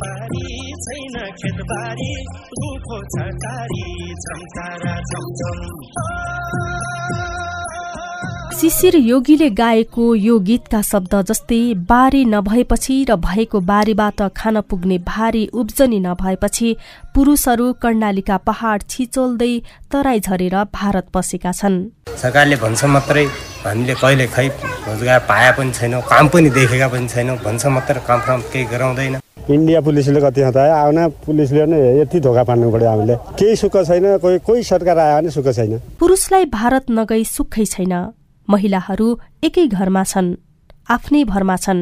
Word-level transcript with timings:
बारी 0.00 0.46
छैन 0.84 1.16
खेतबारी 1.40 2.12
रुखो 2.58 2.98
छटारी 3.14 4.14
चम्चारा 4.24 4.94
चमचम। 5.10 5.58
शिशिर 8.58 8.94
योगीले 8.96 9.48
गाएको 9.50 10.04
यो 10.16 10.38
गीतका 10.46 10.80
शब्द 10.82 11.14
जस्तै 11.28 11.58
बारी 11.90 12.24
नभएपछि 12.24 12.94
र 13.10 13.16
भएको 13.26 13.60
बारीबाट 13.68 14.22
खान 14.36 14.60
पुग्ने 14.70 14.98
भारी 15.06 15.44
उब्जनी 15.54 16.00
नभएपछि 16.00 16.74
पुरुषहरू 17.14 17.66
कर्णालीका 17.82 18.36
पहाड 18.48 18.82
छिचोल्दै 18.90 19.52
तराई 19.92 20.20
झरेर 20.20 20.56
भारत 20.74 21.06
पसेका 21.14 21.52
छन्। 21.52 21.78
सरकारले 22.18 22.56
भन्छ 22.56 22.84
मात्रै 22.96 23.24
हामीले 23.62 23.94
कहिले 24.02 24.26
खै 24.34 24.48
रोजगार 24.88 25.18
पाए 25.30 25.52
पनि 25.58 25.72
छैनौँ 25.72 26.02
काम 26.10 26.28
पनि 26.34 26.50
देखेका 26.58 26.88
पनि 26.88 27.08
छैनौँ 27.08 27.38
भन्छ 27.46 27.66
मात्रै 27.78 28.00
काम 28.08 28.20
काम 28.26 28.40
केही 28.52 28.64
गराउँदैन। 28.74 29.14
इन्डिया 29.50 29.80
पुलिसले 29.80 30.20
कति 30.20 30.40
हतायो 30.42 30.74
आउन 30.74 30.98
पुलिसले 31.24 31.64
नै 31.66 31.78
यति 32.00 32.20
धोका 32.20 32.42
पार्नु 32.44 32.70
पर्यो 32.72 32.88
हामीले 32.88 33.14
केही 33.38 33.56
सुख 33.56 33.76
छैन 33.88 34.06
कोही 34.20 34.38
कोही 34.44 34.62
सरकार 34.62 34.98
आयो 34.98 35.16
भने 35.16 35.30
सुख 35.30 35.48
छैन। 35.56 35.72
पुरुषलाई 36.00 36.44
भारत 36.52 36.84
नगई 36.90 37.24
सुखै 37.26 37.64
छैन। 37.64 37.94
महिलाहरू 38.48 39.08
एकै 39.44 39.66
घरमा 39.68 40.02
छन् 40.04 40.28
आफ्नै 40.90 41.22
भरमा 41.24 41.56
छन्। 41.56 41.80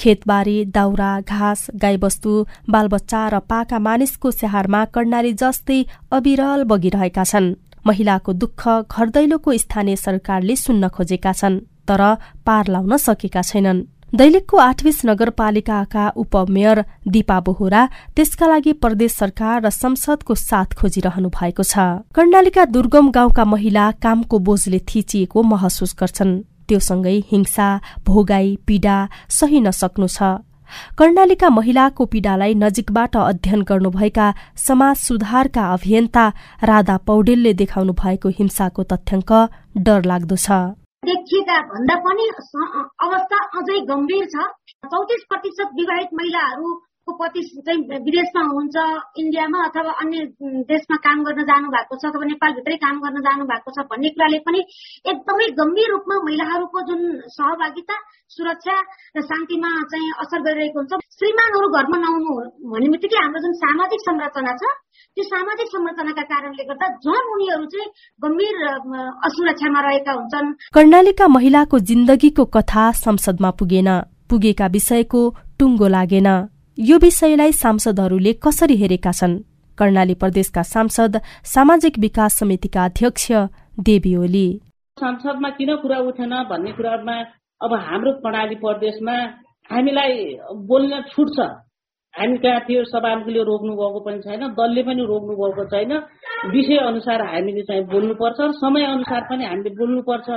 खेतबारी 0.00 0.56
दाउरा 0.76 1.10
घाँस 1.22 1.60
गाईबस्तु 1.82 2.32
बालबच्चा 2.68 3.20
र 3.32 3.38
पाका 3.50 3.78
मानिसको 3.78 4.30
स्याहारमा 4.30 4.80
कर्णाली 4.94 5.32
जस्तै 5.40 5.78
अविरल 6.12 6.64
बगिरहेका 6.70 7.24
छन्। 7.24 7.54
महिलाको 7.86 8.30
दुःख 8.42 8.62
घरदैलोको 8.84 9.50
स्थानीय 9.64 9.96
सरकारले 9.96 10.56
सुन्न 10.56 10.88
खोजेका 10.88 11.32
छन् 11.32 11.62
तर 11.88 12.02
पार 12.46 12.64
लाउन 12.68 12.96
सकेका 12.98 13.42
छैनन्। 13.42 13.84
दैलेखको 14.12 14.56
आठबीस 14.58 15.00
नगरपालिकाका 15.06 16.04
उपमेयर 16.16 16.78
दीपा 17.08 17.38
बोहोरा 17.40 17.82
त्यसका 18.16 18.46
लागि 18.46 18.72
प्रदेश 18.82 19.12
सरकार 19.14 19.62
र 19.62 19.70
संसदको 19.70 20.34
साथ 20.34 20.74
खोजिरहनु 20.74 21.28
भएको 21.30 21.62
छ। 21.62 22.02
कर्णालीका 22.10 22.64
दुर्गम 22.74 23.10
गाउँका 23.10 23.44
महिला 23.44 23.84
कामको 24.02 24.38
बोझले 24.48 24.78
थिचिएको 24.84 25.42
महसुस 25.44 25.94
गर्छन्। 26.00 26.32
त्योसँगै 26.68 27.16
हिंसा 27.30 27.68
भोगाई 28.02 28.48
पीडा 28.66 28.96
सही 29.30 29.60
नसक्नु 29.60 30.08
छ। 30.08 30.42
कर्णालीका 30.98 31.48
महिलाको 31.50 32.04
पीडालाई 32.10 32.54
नजिकबाट 32.56 33.16
अध्ययन 33.16 33.62
गर्नुभएका 33.62 34.26
समाज 34.58 34.96
सुधारका 34.98 35.64
अभियन्ता 35.72 36.24
राधा 36.64 36.96
पौडेलले 37.06 37.52
देखाउनु 37.62 37.92
भएको 37.94 38.28
हिंसाको 38.38 38.82
तथ्याङ्क 38.90 39.32
डरलाग्दो 39.78 40.36
छ। 40.36 40.50
देखिएका 41.02 41.54
भन्दा 41.68 41.94
पनि 42.00 42.24
अवस्था 43.02 43.38
अझै 43.58 43.78
गम्भीर 43.86 44.26
छ। 44.26 44.44
चौतिस 44.86 45.22
प्रतिशत 45.28 45.70
विवाहित 45.74 46.12
महिलाहरूको 47.10 47.18
पति 47.18 47.40
चाहिँ 47.66 48.00
विदेशमा 48.04 48.42
हुन्छ 48.54 48.76
इन्डियामा 49.18 49.58
अथवा 49.68 49.92
अन्य 50.02 50.18
देशमा 50.70 50.96
काम 51.06 51.22
गर्न 51.24 51.42
जानु 51.44 51.68
भएको 51.74 51.96
छ 51.96 52.04
अथवा 52.10 52.24
नेपालभित्रै 52.30 52.76
काम 52.84 52.96
गर्न 53.00 53.18
जानु 53.26 53.44
भएको 53.50 53.70
छ 53.70 53.84
भन्ने 53.90 54.08
कुराले 54.14 54.38
पनि 54.46 54.60
एकदमै 55.10 55.46
गम्भीर 55.58 55.90
रूपमा 55.90 56.16
महिलाहरूको 56.26 56.80
जुन 56.88 57.00
सहभागिता 57.34 57.96
सुरक्षा 58.30 58.76
र 59.16 59.20
शान्तिमा 59.26 59.70
चाहिँ 59.90 60.10
असर 60.22 60.40
गरिरहेको 60.46 60.78
हुन्छ। 60.78 60.92
श्रीमानहरू 61.18 61.68
घरमा 61.74 61.98
नआउनु 61.98 62.34
भन्ने 62.70 62.88
बित्तिकै 62.94 63.18
हाम्रो 63.24 63.40
जुन 63.42 63.54
सामाजिक 63.64 64.00
संरचना 64.06 64.54
छ 64.60 64.62
त्यो 65.16 65.24
सामाजिक 65.24 65.68
संरचनाका 65.74 66.24
कारणले 66.30 66.64
गर्दा 66.70 66.86
झन् 67.04 67.30
उनीहरू 67.34 67.66
चाहिँ 67.72 67.88
गम्भीर 68.22 68.56
असुरक्षामा 69.26 69.80
रहेका 69.88 70.12
हुन्छन्। 70.12 70.54
कर्णालीका 70.76 71.26
महिलाको 71.36 71.78
जिन्दगीको 71.90 72.44
कथा 72.56 72.84
संसदमा 73.02 73.50
पुगेन 73.58 73.90
पुगेका 74.30 74.66
विषयको 74.74 75.22
टुङ्गो 75.58 75.88
लागेन। 75.96 76.28
यो 76.80 76.96
विषयलाई 76.98 77.52
सांसदहरूले 77.52 78.32
कसरी 78.32 78.74
हेरेका 78.74 79.12
छन्? 79.12 79.36
कर्णाली 79.78 80.14
प्रदेशका 80.14 80.62
सांसद 80.62 81.16
सामाजिक 81.44 81.98
विकास 81.98 82.38
समितिका 82.38 82.84
अध्यक्ष 82.84 83.26
देवी 83.80 84.14
ओली। 84.16 84.48
संसदमा 84.96 85.48
किन 85.48 85.76
कुरा 85.76 85.98
उठेन 85.98 86.32
भन्ने 86.50 86.72
कुरामा 86.72 87.16
अब 87.60 87.72
हाम्रो 87.74 88.12
कर्णाली 88.24 88.54
प्रदेशमा 88.54 89.16
हामीलाई 89.70 90.14
बोल्न 90.68 91.02
छुट 91.12 91.28
छ। 91.36 91.40
हामी 92.14 92.36
कहाँ 92.38 92.84
सभामुखले 92.90 93.42
रोक्नु 93.48 93.72
भएको 93.80 94.00
पनि 94.06 94.18
छैन 94.20 94.42
दलले 94.58 94.82
पनि 94.82 95.02
रोक्नु 95.06 95.34
भएको 95.40 95.64
छैन। 95.72 95.92
विषय 96.52 96.76
अनुसार 96.82 97.22
हामीले 97.22 97.62
चाहिँ 97.62 97.84
बोल्नुपर्छ 97.86 98.38
समय 98.58 98.84
अनुसार 98.84 99.20
पनि 99.30 99.44
हामीले 99.44 99.70
बोल्नुपर्छ। 99.78 100.28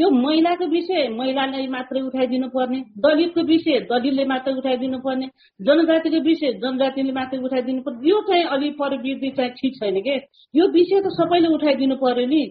यो 0.00 0.10
महिलाको 0.10 0.66
विषय 0.66 1.08
महिलाले 1.18 1.66
मात्रै 1.68 2.00
उठाइदिनु 2.02 2.48
पर्ने 2.50 2.80
दलितको 2.98 3.42
विषय 3.46 3.78
दलितले 3.90 4.24
मात्रै 4.32 4.54
उठाइदिनु 4.54 4.98
पर्ने 4.98 5.26
जनजातिको 5.60 6.20
विषय 6.26 6.52
जनजातिले 6.62 7.12
मात्रै 7.12 7.40
उठाइदिनु 7.40 7.80
पर्ने 7.82 8.10
यो 8.10 8.20
चाहिँ 8.28 8.44
अलि 8.44 8.70
प्रवृत्ति 8.80 9.30
चाहिँ 9.36 9.50
ठिक 9.60 9.72
छैन 9.80 10.00
के? 10.00 10.16
यो 10.54 10.68
विषय 10.68 11.00
त 11.00 11.14
सबैले 11.14 11.54
उठाइदिनु 11.54 11.96
पर्यो 11.96 12.26
नि। 12.26 12.42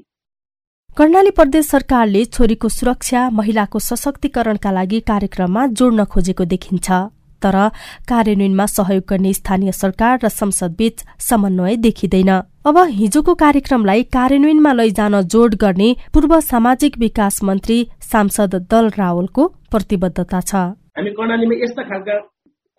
कर्णाली 0.97 1.31
प्रदेश 1.31 1.66
सरकारले 1.67 2.25
छोरीको 2.25 2.69
सुरक्षा 2.69 3.29
महिलाको 3.29 3.79
सशक्तिकरणका 3.79 4.72
लागि 4.72 5.00
कार्यक्रममा 5.07 5.67
जोड्न 5.78 6.06
खोजेको 6.06 6.46
देखिन्छ। 6.46 6.90
तर 7.41 7.57
कार्यान्वयनमा 8.09 8.66
सहयोग 8.67 9.03
गर्ने 9.09 9.33
स्थानीय 9.33 9.72
सरकार 9.73 10.19
र 10.23 10.29
संसदबीच 10.31 11.03
समन्वय 11.19 11.75
देखिँदैन। 11.77 12.31
अब 12.66 12.77
हिजोको 12.91 13.33
कार्यक्रमलाई 13.35 14.03
कार्यान्वयनमा 14.13 14.73
लैजान 14.73 15.22
जोड 15.27 15.55
गर्ने 15.61 15.89
पूर्व 16.13 16.39
सामाजिक 16.45 16.97
विकास 16.99 17.44
मन्त्री 17.44 17.79
सांसद 18.03 18.55
दल 18.72 18.89
रावलको 18.97 19.47
प्रतिबद्धता 19.72 20.39
छ। 20.41 20.55
हामी 20.97 21.11
कर्णालीमा 21.17 21.55
यस्ता 21.63 21.83
खालका 21.89 22.16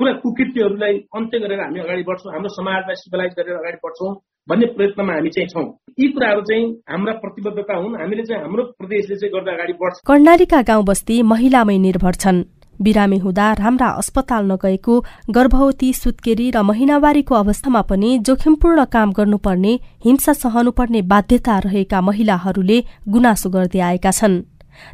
पुरा 0.01 0.13
कुकृत्यहरूलाई 0.21 0.95
अन्त्य 1.17 1.39
गरेर 1.39 1.61
हामी 1.61 1.81
अगाडि 1.81 2.03
बढ्छौँ 2.09 2.33
हाम्रो 2.33 2.51
समाजलाई 2.51 2.97
सिभिलाइज 3.01 3.33
गरेर 3.39 3.57
अगाडि 3.57 3.79
बढ्छौँ 3.85 4.13
भन्ने 4.49 4.67
प्रयत्नमा 4.77 5.13
हामी 5.13 5.31
चाहिँ 5.31 5.49
छौँ। 5.49 5.65
यी 6.01 6.07
कुराहरू 6.13 6.41
चाहिँ 6.49 6.65
हाम्रा 6.91 7.13
प्रतिबद्धता 7.25 7.75
हुन्। 7.77 7.97
हामीले 8.01 8.23
चाहिँ 8.23 8.43
हाम्रो 8.43 8.63
प्रदेशले 8.81 9.17
चाहिँ 9.17 9.33
गर्दा 9.35 9.53
अगाडि 9.53 9.73
बढ्छ। 9.83 9.97
कर्णालीका 10.07 10.61
गाउँ 10.71 10.85
बस्ती 10.85 11.21
महिलामै 11.33 11.77
निर्भर 11.79 12.15
छन्। 12.23 12.39
बिरामी 12.81 13.19
हुँदा 13.19 13.53
राम्रा 13.53 13.89
अस्पताल 14.01 14.45
नगएको 14.53 14.95
गर्भवती 15.31 15.93
सुत्केरी 15.93 16.51
र 16.51 16.63
महिनावारीको 16.63 17.35
अवस्थामा 17.35 17.83
पनि 17.83 18.19
जोखिमपूर्ण 18.27 18.85
काम 18.93 19.13
गर्नुपर्ने 19.13 19.73
हिंसा 20.05 20.33
सहनुपर्ने 20.35 21.03
बाध्यता 21.13 21.59
रहेका 21.67 22.01
महिलाहरूले 22.01 22.79
गुनासो 23.09 23.51
गर्दै 23.51 23.81
आएका 23.81 24.11
छन्। 24.11 24.41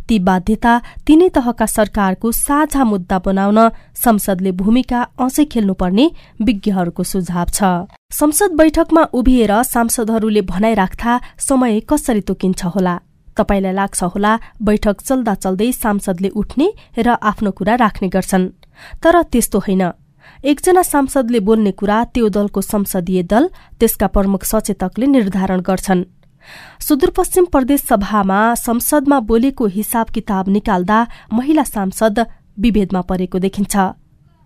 ती 0.09 0.19
बाध्यता 0.19 0.73
तिनै 1.07 1.29
तहका 1.29 1.67
सरकारको 1.67 2.33
साझा 2.33 2.85
मुद्दा 2.85 3.19
बनाउन 3.23 3.59
संसदले 3.95 4.53
भूमिका 4.53 5.01
अझै 5.19 5.45
खेल्नुपर्ने 5.47 6.11
विज्ञहरूको 6.43 7.03
सुझाव 7.05 7.49
छ। 7.55 7.87
संसद 8.11 8.51
बैठकमा 8.59 9.03
उभिएर 9.15 9.53
सांसदहरूले 9.65 10.43
भनाइराख्दा 10.43 11.21
समय 11.39 11.81
कसरी 11.89 12.21
तोकिन्छ 12.21 12.65
होला? 12.75 12.99
तपाईँलाई 13.37 13.73
लाग्छ 13.73 14.03
होला 14.05 14.33
बैठक 14.63 14.97
चल्दा 15.01 15.35
चल्दै 15.35 15.71
सांसदले 15.75 16.29
उठ्ने 16.35 16.67
र 16.99 17.09
आफ्नो 17.23 17.51
कुरा 17.51 17.75
राख्ने 17.75 18.09
गर्छन्। 18.09 18.51
तर 19.03 19.15
त्यस्तो 19.23 19.59
होइन। 19.59 19.83
एकजना 20.45 20.83
सांसदले 20.83 21.41
बोल्ने 21.41 21.73
कुरा 21.73 21.99
त्यो 22.13 22.29
दलको 22.29 22.61
संसदीय 22.63 23.23
दल 23.23 23.45
त्यसका 23.81 24.07
प्रमुख 24.07 24.43
सचेतकले 24.45 25.07
निर्धारण 25.07 25.61
गर्छन्। 25.61 26.03
सुदूरपश्चिम 26.81 27.45
प्रदेश 27.45 27.81
सभामा 27.83 28.41
संसदमा 28.57 29.19
बोलेको 29.21 29.67
हिसाब 29.77 30.07
किताब 30.15 30.49
निकाल्दा 30.49 30.99
महिला 31.33 31.65
सांसद 31.67 32.19
विभेदमा 32.59 33.01
परेको 33.01 33.39
देखिन्छ। 33.39 33.75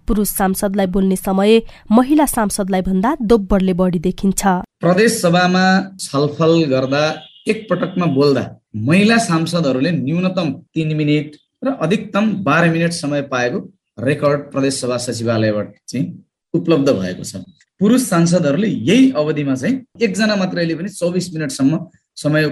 पुरूष 0.08 0.28
सांसदलाई 0.30 0.86
बोल्ने 0.86 1.16
समय 1.16 1.60
महिला 1.90 2.26
सांसदलाई 2.26 2.82
भन्दा 2.82 3.10
दोब्बरले 3.22 3.72
बढी 3.72 3.98
देखिन्छ। 3.98 4.42
प्रदेश 4.80 5.20
सभामा 5.22 5.64
छलफल 6.00 6.52
गर्दा 6.70 7.04
एक 7.46 7.66
पटकमा 7.70 8.06
बोल्दा 8.14 8.44
महिला 8.88 9.18
सांसदहरूले 9.18 9.90
न्यूनतम 9.90 10.52
तिन 10.74 10.96
मिनट 10.96 11.36
र 11.64 11.72
अधिकतम 11.84 12.32
बाह्र 12.44 12.70
मिनट 12.70 12.92
समय 12.92 13.22
पाएको 13.32 13.58
रेकर्ड 13.98 14.40
प्रदेश 14.52 14.74
सभा 14.80 14.96
सचिवालयबाट 14.96 15.74
चाहिँ 15.88 16.06
उपलब्ध 16.54 16.90
भएको 16.90 17.24
छ। 17.24 17.36
पुरुष 17.80 18.02
सांसदहरूले 18.02 18.68
यही 18.68 19.10
अवधिमा 19.16 19.54
चाहिँ 19.54 19.74
एकजना 20.02 20.36
मात्रैले 20.36 20.74
पनि 20.74 20.88
चौबिस 20.90 21.32
मिनटसम्म 21.34 21.78
समय 22.16 22.48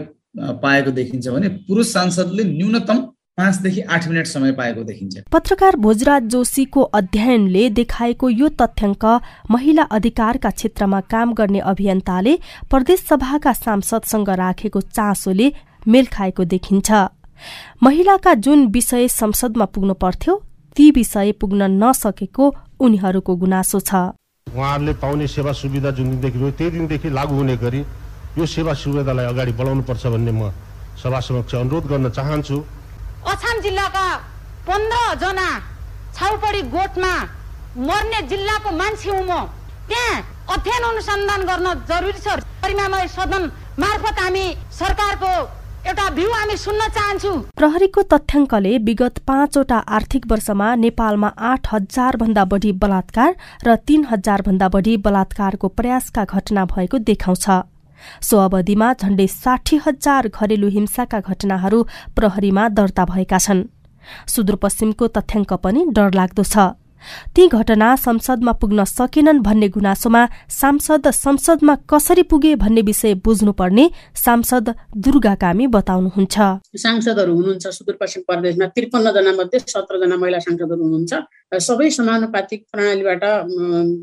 पाएको 0.65 0.91
देखिन्छ 0.91 1.29
भने 1.29 1.49
पुरुष 1.69 1.93
सांसदले 1.93 2.45
न्यूनतम 2.45 2.99
पाँचदेखि 3.39 3.81
आठ 3.81 4.07
मिनट 4.09 4.27
समय 4.27 4.53
पाएको 4.53 4.83
देखिन्छ। 4.85 5.19
पत्रकार 5.33 5.77
भोजराज 5.79 6.23
जोशीको 6.27 6.83
अध्ययनले 6.93 7.69
देखाएको 7.71 8.29
यो 8.31 8.49
तथ्याङ्क 8.61 9.05
महिला 9.51 9.83
अधिकारका 9.93 10.51
क्षेत्रमा 10.51 11.01
काम 11.09 11.35
गर्ने 11.35 11.59
अभियन्ताले 11.73 12.35
प्रदेश 12.71 13.05
सभाका 13.09 13.53
सांसदसँग 13.55 14.31
राखेको 14.41 14.81
चासोले 14.81 15.53
मेल 15.87 16.07
खाएको 16.13 16.45
देखिन्छ। 16.47 16.91
महिलाका 17.83 18.35
जुन 18.37 18.67
विषय 18.69 19.09
संसदमा 19.11 19.65
पुग्नु 19.71 19.95
पर्थ्यो 19.95 20.35
ती 20.77 20.91
विषय 20.91 21.33
पुग्न 21.41 21.71
नसकेको 21.79 22.55
उनीहरूको 22.81 23.37
गुनासो 23.37 23.81
छ। 23.81 23.95
उहाँहरूले 24.47 24.93
पाउने 24.99 25.27
सेवा 25.29 25.53
सुविधा 25.53 25.91
जुन 25.91 26.11
दिनदेखि 26.11 26.51
त्यही 26.59 26.71
दिनदेखि 26.71 27.11
लागू 27.11 27.35
हुने 27.37 27.57
गरी 27.57 27.81
यो 28.39 28.47
सेवा 28.47 28.75
सुविधालाई 28.75 29.27
अगाडि 29.27 29.53
बढाउनु 29.53 29.83
पर्छ 29.85 30.07
भन्ने 30.07 30.33
म 30.33 30.51
सभा 30.99 31.21
समक्ष 31.21 31.55
अनुरोध 31.55 31.87
गर्न 31.87 32.11
चाहन्छु। 32.11 32.59
अछाम 33.29 33.61
जिल्लाका 33.63 34.07
पन्ध्रजना 34.69 35.49
छाउपडी 36.17 36.63
गोठमा 36.75 37.13
मर्ने 37.89 38.21
जिल्लाको 38.29 38.71
मान्छे 38.77 39.11
हुँ 39.11 39.25
म। 39.25 39.33
त्यहाँ 39.89 40.17
अध्ययन 40.55 40.85
अनुसन्धान 40.89 41.43
गर्न 41.51 41.67
जरुरी 41.89 42.19
छ। 42.19 42.41
गरिमामय 42.65 43.07
सदन 43.09 43.43
मार्फत 43.79 44.19
हामी 44.21 44.47
सरकारको 44.79 45.33
एउटा 45.89 46.07
हामी 46.09 46.57
सुन्न 46.57 46.89
चाहन्छु। 46.97 47.33
प्रहरीको 47.57 48.03
तथ्याङ्कले 48.13 48.73
विगत 48.89 49.19
पाँचवटा 49.29 49.79
आर्थिक 49.97 50.27
वर्षमा 50.31 50.75
नेपालमा 50.85 51.29
आठ 51.51 51.73
हजार 51.73 52.17
भन्दा 52.17 52.45
बढी 52.53 52.73
बलात्कार 52.83 53.35
र 53.67 53.77
तीन 53.89 54.05
हजार 54.11 54.43
भन्दा 54.49 54.69
बढी 54.75 54.97
बलात्कारको 55.07 55.69
प्रयासका 55.79 56.25
घटना 56.27 56.65
भएको 56.73 56.99
देखाउँछ। 57.09 57.47
सो 58.21 58.39
अवधिमा 58.39 58.93
झण्डै 58.93 59.27
साठी 59.27 59.77
हजार 59.87 60.29
घरेलु 60.29 60.69
हिंसाका 60.69 61.21
घटनाहरू 61.21 61.79
प्रहरीमा 62.17 62.69
दर्ता 62.69 63.05
भएका 63.05 63.39
छन्। 63.39 63.67
सुदूरपश्चिमको 64.27 65.07
तथ्याङ्क 65.17 65.53
पनि 65.65 65.81
डरलाग्दो 65.97 66.43
छ। 66.43 66.57
ती 67.35 67.47
घटना 67.49 67.95
संसदमा 67.97 68.53
पुग्न 68.61 68.85
सकेनन् 68.87 69.43
भन्ने 69.43 69.69
गुनासोमा 69.69 70.23
सांसद 70.51 71.09
संसदमा 71.15 71.75
कसरी 71.89 72.23
पुगे 72.31 72.55
भन्ने 72.57 72.83
विषय 72.83 73.15
बुझ्नुपर्ने 73.25 73.89
सांसद 74.25 74.69
दुर्गा 74.97 75.35
कामी 75.35 75.67
बताउनुहुन्छ। 75.67 76.37
सांसदहरू 76.77 77.35
हुनुहुन्छ 77.35 77.67
सुदूरपश्चिम 77.69 78.23
प्रदेशमा 78.29 78.67
त्रिपन्न 78.77 79.11
जना 79.15 79.33
मध्ये 79.33 79.59
सत्र 79.67 80.01
जना 80.01 80.17
महिला 80.17 80.39
सांसदहरू 80.39 80.83
हुनुहुन्छ। 80.83 81.13
सबै 81.69 81.91
समानुपातिक 81.91 82.61
प्रणालीबाट 82.73 83.25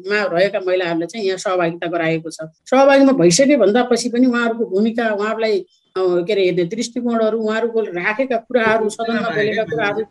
मा 0.09 0.19
रहेका 0.33 0.59
महिलाहरूले 0.65 1.05
चाहिँ 1.05 1.25
यहाँ 1.27 1.37
सहभागिता 1.37 1.87
गराएको 1.87 2.29
छ। 2.29 2.49
सहभागीमा 2.65 3.13
भइसके 3.21 3.55
भन्दा 3.57 3.83
पछि 3.91 4.09
पनि 4.09 4.25
उहाँहरूको 4.27 4.65
भूमिका 4.65 5.09
उहाँहरूलाई 5.13 5.57
के 5.95 6.33
अरे 6.33 6.63
दृष्टिकोणहरू 6.65 7.39
उहाँहरूको 7.39 7.81
राखेका 7.81 8.37
कुराहरू 8.37 8.89
सदनमा 8.89 9.29
बोलेका 9.29 9.63
कुराहरू 9.63 10.01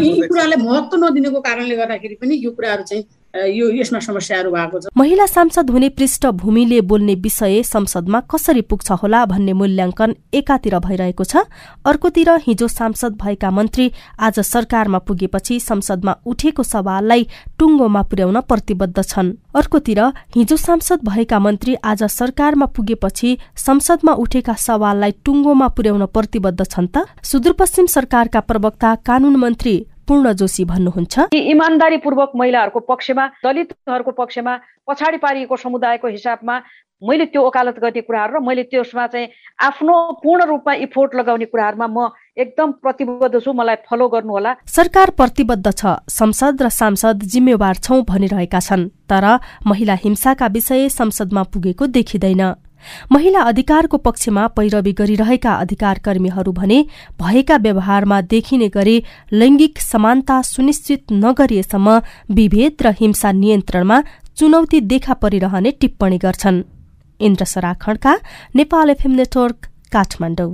यी 0.00 0.26
कुरालाई 0.26 0.62
महत्त्व 0.62 0.96
नदिनुको 0.98 1.40
कारणले 1.40 1.76
गर्दाखेरि 1.76 2.14
पनि 2.14 2.38
यो 2.44 2.50
कुराहरू 2.50 2.82
चाहिँ 2.82 3.04
यो 3.34 3.70
यसमा 3.72 3.98
समस्याहरू 3.98 4.50
भएको 4.50 4.78
छ। 4.78 4.86
महिला 4.96 5.26
सांसद 5.26 5.70
हुने 5.70 5.88
पृष्ठभूमिले 5.88 6.80
बोल्ने 6.84 7.14
विषय 7.16 7.62
संसदमा 7.64 8.20
कसरी 8.30 8.60
पुग्छ 8.62 8.90
होला 9.02 9.24
भन्ने 9.26 9.52
मूल्याङ्कन 9.52 10.14
एकातिर 10.34 10.78
भइरहेको 10.78 11.24
छ। 11.24 11.48
अर्कोतिर 11.86 12.30
हिजो 12.46 12.68
सांसद 12.68 13.16
भएका 13.16 13.50
मन्त्री 13.50 13.90
आज 14.20 14.40
सरकारमा 14.42 14.98
पुगेपछि 15.08 15.58
संसदमा 15.60 16.12
उठेको 16.26 16.62
सवाललाई 16.62 17.26
टुङ्गोमा 17.58 18.02
पुर्याउन 18.02 18.40
प्रतिबद्ध 18.42 19.02
छन्। 19.02 19.32
अर्कोतिर 19.56 20.00
हिजो 20.36 20.56
सांसद 20.56 21.00
भएका 21.04 21.38
मन्त्री 21.38 21.74
आज 21.84 22.02
सरकारमा 22.12 22.66
पुगेपछि 22.76 23.36
संसदमा 23.56 24.12
उठेका 24.12 24.54
सवाललाई 24.58 25.12
टुङ्गोमा 25.24 25.68
पुर्याउन 25.68 26.04
प्रतिबद्ध 26.06 26.60
छन् 26.64 26.88
त। 26.88 27.08
सुदूरपश्चिम 27.24 27.86
सरकारका 27.86 28.40
प्रवक्ता 28.40 28.94
कानून 29.06 29.36
मन्त्री 29.36 29.74
पूर्ण 30.12 30.32
जोशी 30.36 30.64
भन्नुहुन्छ। 30.68 31.32
इमान्दारी 31.32 31.96
पूर्वक 32.04 32.30
महिलाहरूको 32.36 32.80
पक्षमा 32.84 33.24
दलितहरूको 33.44 34.12
पक्षमा 34.12 34.52
पछाडि 34.84 35.18
पारिएको 35.24 35.56
समुदायको 35.56 36.08
हिसाबमा 36.12 36.56
मैले 37.02 37.24
त्यो 37.32 37.40
वकालत 37.42 37.76
गर्ने 37.80 38.00
कुराहरू 38.04 38.32
र 38.36 38.40
मैले 38.44 38.62
त्यसमा 38.68 39.06
चाहिँ 39.08 39.32
आफ्नो 39.58 39.94
पूर्ण 40.22 40.44
रूपमा 40.52 40.72
इफोर्ट 40.84 41.10
लगाउने 41.16 41.46
कुराहरूमा 41.48 41.86
म 41.88 41.98
एकदम 42.36 42.68
प्रतिबद्ध 42.84 43.40
छु 43.40 43.52
मलाई 43.52 43.76
फलो 43.88 44.08
गर्नुहोला। 44.08 44.52
सरकार 44.68 45.10
प्रतिबद्ध 45.16 45.66
छ 45.72 45.82
संसद 46.12 46.62
र 46.62 46.68
सांसद 46.70 47.24
जिम्मेवार 47.32 47.74
छौ 47.80 48.00
भनिरहेका 48.04 48.60
छन् 48.60 48.88
तर 49.08 49.26
महिला 49.66 49.94
हिंसाका 50.04 50.46
विषय 50.52 50.88
संसदमा 50.90 51.42
पुगेको 51.50 51.86
देखिँदैन। 51.88 52.42
महिला 53.12 53.40
अधिकारको 53.42 53.96
पक्षमा 53.98 54.46
पैरवी 54.46 54.92
गरिरहेका 54.92 55.52
अधिकार 55.54 55.98
कर्मीहरू 55.98 56.52
भने 56.52 56.84
भएका 57.20 57.56
व्यवहारमा 57.56 58.20
देखिने 58.20 58.68
गरी 58.68 58.96
लैंगिक 59.32 59.80
समानता 59.80 60.40
सुनिश्चित 60.42 61.12
नगरिएसम्म 61.12 62.00
विभेद 62.30 62.82
र 62.82 62.94
हिंसा 63.00 63.32
नियन्त्रणमा 63.32 64.02
चुनौती 64.36 64.80
देखा 64.80 65.14
परिरहने 65.14 65.70
टिप्पणी 65.70 66.18
गर्छन्। 66.18 66.62
Indra 67.20 67.44
Nepal 68.56 68.90
FM 68.90 69.12
network 69.12 69.66
Kathmandu. 69.92 70.52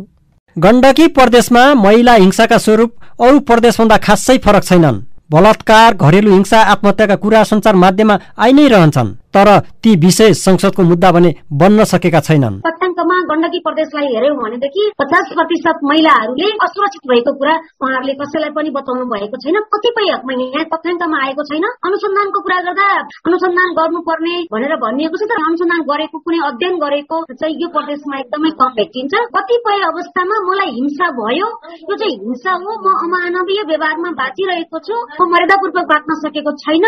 Gandaki 0.56 1.06
प्रदेशमा 1.08 1.62
महिला 1.74 2.14
हिंसाका 2.14 2.58
स्वरूप 2.58 2.92
अरू 3.22 3.38
प्रदेशभन्दा 3.40 3.96
खासै 3.96 4.36
फरक 4.38 4.64
छैनन्। 4.64 5.02
बलात्कार 5.30 5.94
घरेलु 5.94 6.32
हिंसा 6.32 6.58
आत्महत्याका 6.72 7.16
कुरा 7.16 7.42
सञ्चार 7.44 7.74
माध्यममा 7.76 8.18
आइ 8.38 8.52
नै 8.52 8.66
रहन्छन्। 8.68 9.14
तर 9.34 9.48
ती 9.82 9.94
विषय 10.04 10.32
संसदको 10.34 10.82
मुद्दा 10.82 11.10
भने 11.12 11.30
बन्न 11.60 11.84
सकेका 11.84 12.20
छैनन्। 12.28 12.54
तथ्याङ्कमा 12.66 13.16
गण्डकी 13.30 13.58
प्रदेशलाई 13.66 14.06
हेऱ्यौँ 14.14 14.36
भनेदेखि 14.38 14.82
पचास 15.00 15.26
प्रतिशत 15.38 15.84
महिलाहरूले 15.90 16.48
असुरक्षित 16.66 17.04
भएको 17.10 17.32
कुरा 17.40 17.54
उहाँहरूले 17.82 18.14
कसैलाई 18.20 18.50
पनि 18.56 18.70
बताउनु 18.78 19.04
भएको 19.12 19.36
छैन। 19.44 19.58
कतिपय 19.74 20.08
यहाँ 20.08 20.64
तथ्याङ्कमा 20.72 21.18
आएको 21.24 21.42
छैन। 21.50 21.64
अनुसन्धानको 21.88 22.40
कुरा 22.46 22.58
गर्दा 22.68 22.86
अनुसन्धान 23.28 23.68
गर्नुपर्ने 23.78 24.34
भनेर 24.52 24.74
भनिएको 24.84 25.16
छ 25.20 25.28
तर 25.30 25.44
अनुसन्धान 25.48 25.80
गरेको 25.90 26.18
कुनै 26.24 26.38
अध्ययन 26.48 26.74
गरेको 26.84 27.16
चाहिँ 27.32 27.54
यो 27.62 27.68
प्रदेशमा 27.76 28.18
एकदमै 28.22 28.50
कम 28.60 28.70
भेटिन्छ। 28.80 29.14
कतिपय 29.36 29.84
अवस्थामा 29.90 30.36
मलाई 30.48 30.70
हिंसा 30.78 31.10
भयो। 31.20 31.48
यो 31.90 31.94
चाहिँ 32.00 32.16
हिंसा 32.24 32.52
हो। 32.64 32.70
म 32.84 32.96
अमानवीय 33.04 33.60
व्यवहारमा 33.70 34.10
बाँचिरहेको 34.22 34.78
छु। 34.88 34.96
म 35.20 35.28
मर्यादापूर्वक 35.32 35.86
बाँच्न 35.92 36.18
सकेको 36.24 36.56
छैन। 36.64 36.86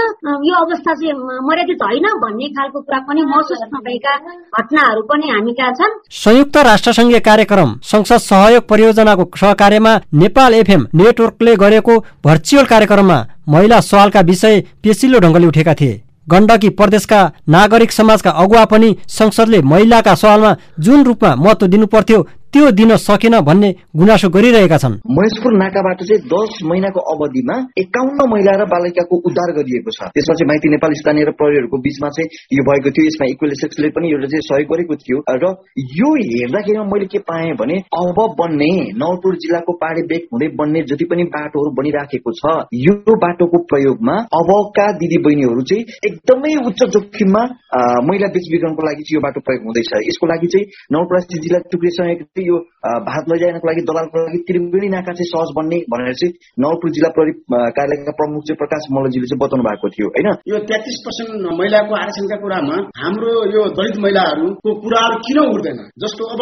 यो 0.49 0.55
अवस्था 0.65 0.93
चाहिँ 1.01 1.15
मर्यादित 1.49 1.83
होइन 1.89 2.07
भन्ने 2.31 2.49
खालको 2.49 2.81
कुरा 2.81 2.99
पनि 3.07 3.23
महसुस 3.25 3.61
नभएका 3.75 4.15
घटनाहरू 4.55 5.03
पनि 5.03 5.29
हामी 5.29 5.53
कहाँ 5.53 5.73
छन्। 5.75 5.97
संयुक्त 6.17 6.57
राष्ट्रसङ्घीय 6.67 7.21
कार्यक्रम 7.21 7.75
संसद 7.85 8.19
सहयोग 8.21 8.69
परियोजनाको 8.69 9.25
सहकार्यमा 9.37 9.95
नेपाल 10.15 10.55
एफएम 10.55 10.87
नेटवर्कले 10.95 11.57
गरेको 11.57 11.99
भर्चुअल 12.25 12.65
कार्यक्रममा 12.67 13.19
महिला 13.49 13.81
सवालका 13.83 14.21
विषय 14.31 14.61
पेसिलो 14.83 15.19
ढङ्गले 15.19 15.47
उठेका 15.47 15.75
थिए। 15.75 16.01
गण्डकी 16.27 16.69
प्रदेशका 16.79 17.21
नागरिक 17.49 17.93
समाजका 17.93 18.31
अगुवा 18.43 18.65
पनि 18.65 18.97
संसदले 19.11 19.61
महिलाका 19.65 20.15
सवालमा 20.15 20.57
जुन 20.81 21.03
रूपमा 21.05 21.35
महत्व 21.37 21.67
दिनुपर्थ्यो 21.67 22.27
त्यो 22.53 22.71
दिन 22.75 22.91
सकेन 22.99 23.35
भन्ने 23.47 23.71
गुनासो 23.95 24.29
गरिरहेका 24.35 24.79
छन्। 24.83 24.95
महेशपुर 25.07 25.53
नाकाबाट 25.55 26.01
चाहिँ 26.03 26.23
दस 26.27 26.59
महिनाको 26.67 27.01
अवधिमा 27.13 27.57
एकाउन्न 27.79 28.27
महिला 28.33 28.53
र 28.59 28.65
बालिकाको 28.67 29.17
उद्धार 29.29 29.51
गरिएको 29.59 29.91
छ। 29.95 30.11
त्यसमा 30.11 30.35
चाहिँ 30.35 30.49
माइती 30.51 30.69
नेपाल 30.75 30.93
स्थानीय 31.01 31.25
र 31.25 31.33
प्रहरीहरूको 31.39 31.79
बिचमा 31.79 32.09
चाहिँ 32.11 32.29
यो 32.59 32.63
भएको 32.67 32.91
थियो। 32.91 33.07
यसमा 33.07 33.27
इक्वेल 33.31 33.53
सेक्सले 33.61 33.89
पनि 33.95 34.11
एउटा 34.11 34.27
चाहिँ 34.33 34.43
सहयोग 34.51 34.69
गरेको 34.73 34.95
थियो। 34.99 35.19
र 35.31 35.45
यो 35.95 36.11
हेर्दाखेरिमा 36.31 36.85
मैले 36.91 37.07
के 37.07 37.19
पाएँ 37.31 37.55
भने 37.55 37.77
अब 38.03 38.19
बन्ने 38.41 38.71
नवलपुर 38.99 39.39
जिल्लाको 39.43 39.73
पहाडी 39.79 40.03
बेग 40.11 40.27
हुँदै 40.35 40.49
बन्ने 40.59 40.83
जति 40.91 41.05
पनि 41.07 41.25
बाटोहरू 41.31 41.71
बनिराखेको 41.79 42.31
छ 42.41 42.57
यो 42.75 43.15
बाटोको 43.27 43.63
प्रयोगमा 43.71 44.17
अबका 44.41 44.87
दिदी 44.99 45.23
बहिनीहरू 45.23 45.63
चाहिँ 45.71 45.85
एकदमै 46.11 46.53
उच्च 46.67 46.83
जोखिममा 46.99 47.43
महिला 48.11 48.35
बेच 48.35 48.51
बिग्रनको 48.53 48.83
लागि 48.91 49.03
चाहिँ 49.07 49.19
यो 49.19 49.25
बाटो 49.29 49.41
प्रयोग 49.47 49.63
हुँदैछ। 49.71 49.91
यसको 50.11 50.27
लागि 50.27 50.53
चाहिँ 50.53 50.67
नवलपरासी 50.93 51.43
जिल्ला 51.47 51.65
टुक्रे 51.71 51.91
सहयोग 52.41 52.49
यो 52.51 52.57
भारत 53.07 53.25
लैजानको 53.31 53.69
लागि 53.69 53.83
दलालको 53.85 54.17
लागि 54.25 54.39
त्रिवेणी 54.49 54.89
नाका 54.89 55.13
चाहिँ 55.13 55.29
सहज 55.31 55.51
बन्ने 55.57 55.79
भनेर 55.93 56.15
चाहिँ 56.21 56.33
नवलपुर 56.65 56.91
जिल्ला 56.97 57.11
प्रहरी 57.17 57.33
कार्यालयका 57.77 58.13
प्रमुख 58.21 58.41
चाहिँ 58.49 58.59
प्रकाश 58.63 58.83
मल्लजीले 58.97 59.27
चाहिँ 59.31 59.41
बताउनु 59.45 59.65
भएको 59.69 59.89
थियो 59.95 60.09
होइन? 60.15 60.29
यो 60.51 60.57
तेत्तिस 60.71 60.97
पर्सेन्ट 61.05 61.45
महिलाको 61.61 61.93
आरक्षणका 62.01 62.37
कुरामा 62.45 62.77
हाम्रो 63.03 63.33
यो 63.57 63.63
दलित 63.77 63.97
महिलाहरूको 64.05 64.71
कुराहरू 64.85 65.17
किन 65.27 65.39
उठ्दैन? 65.45 65.79
जस्तो 66.03 66.23
अब 66.33 66.41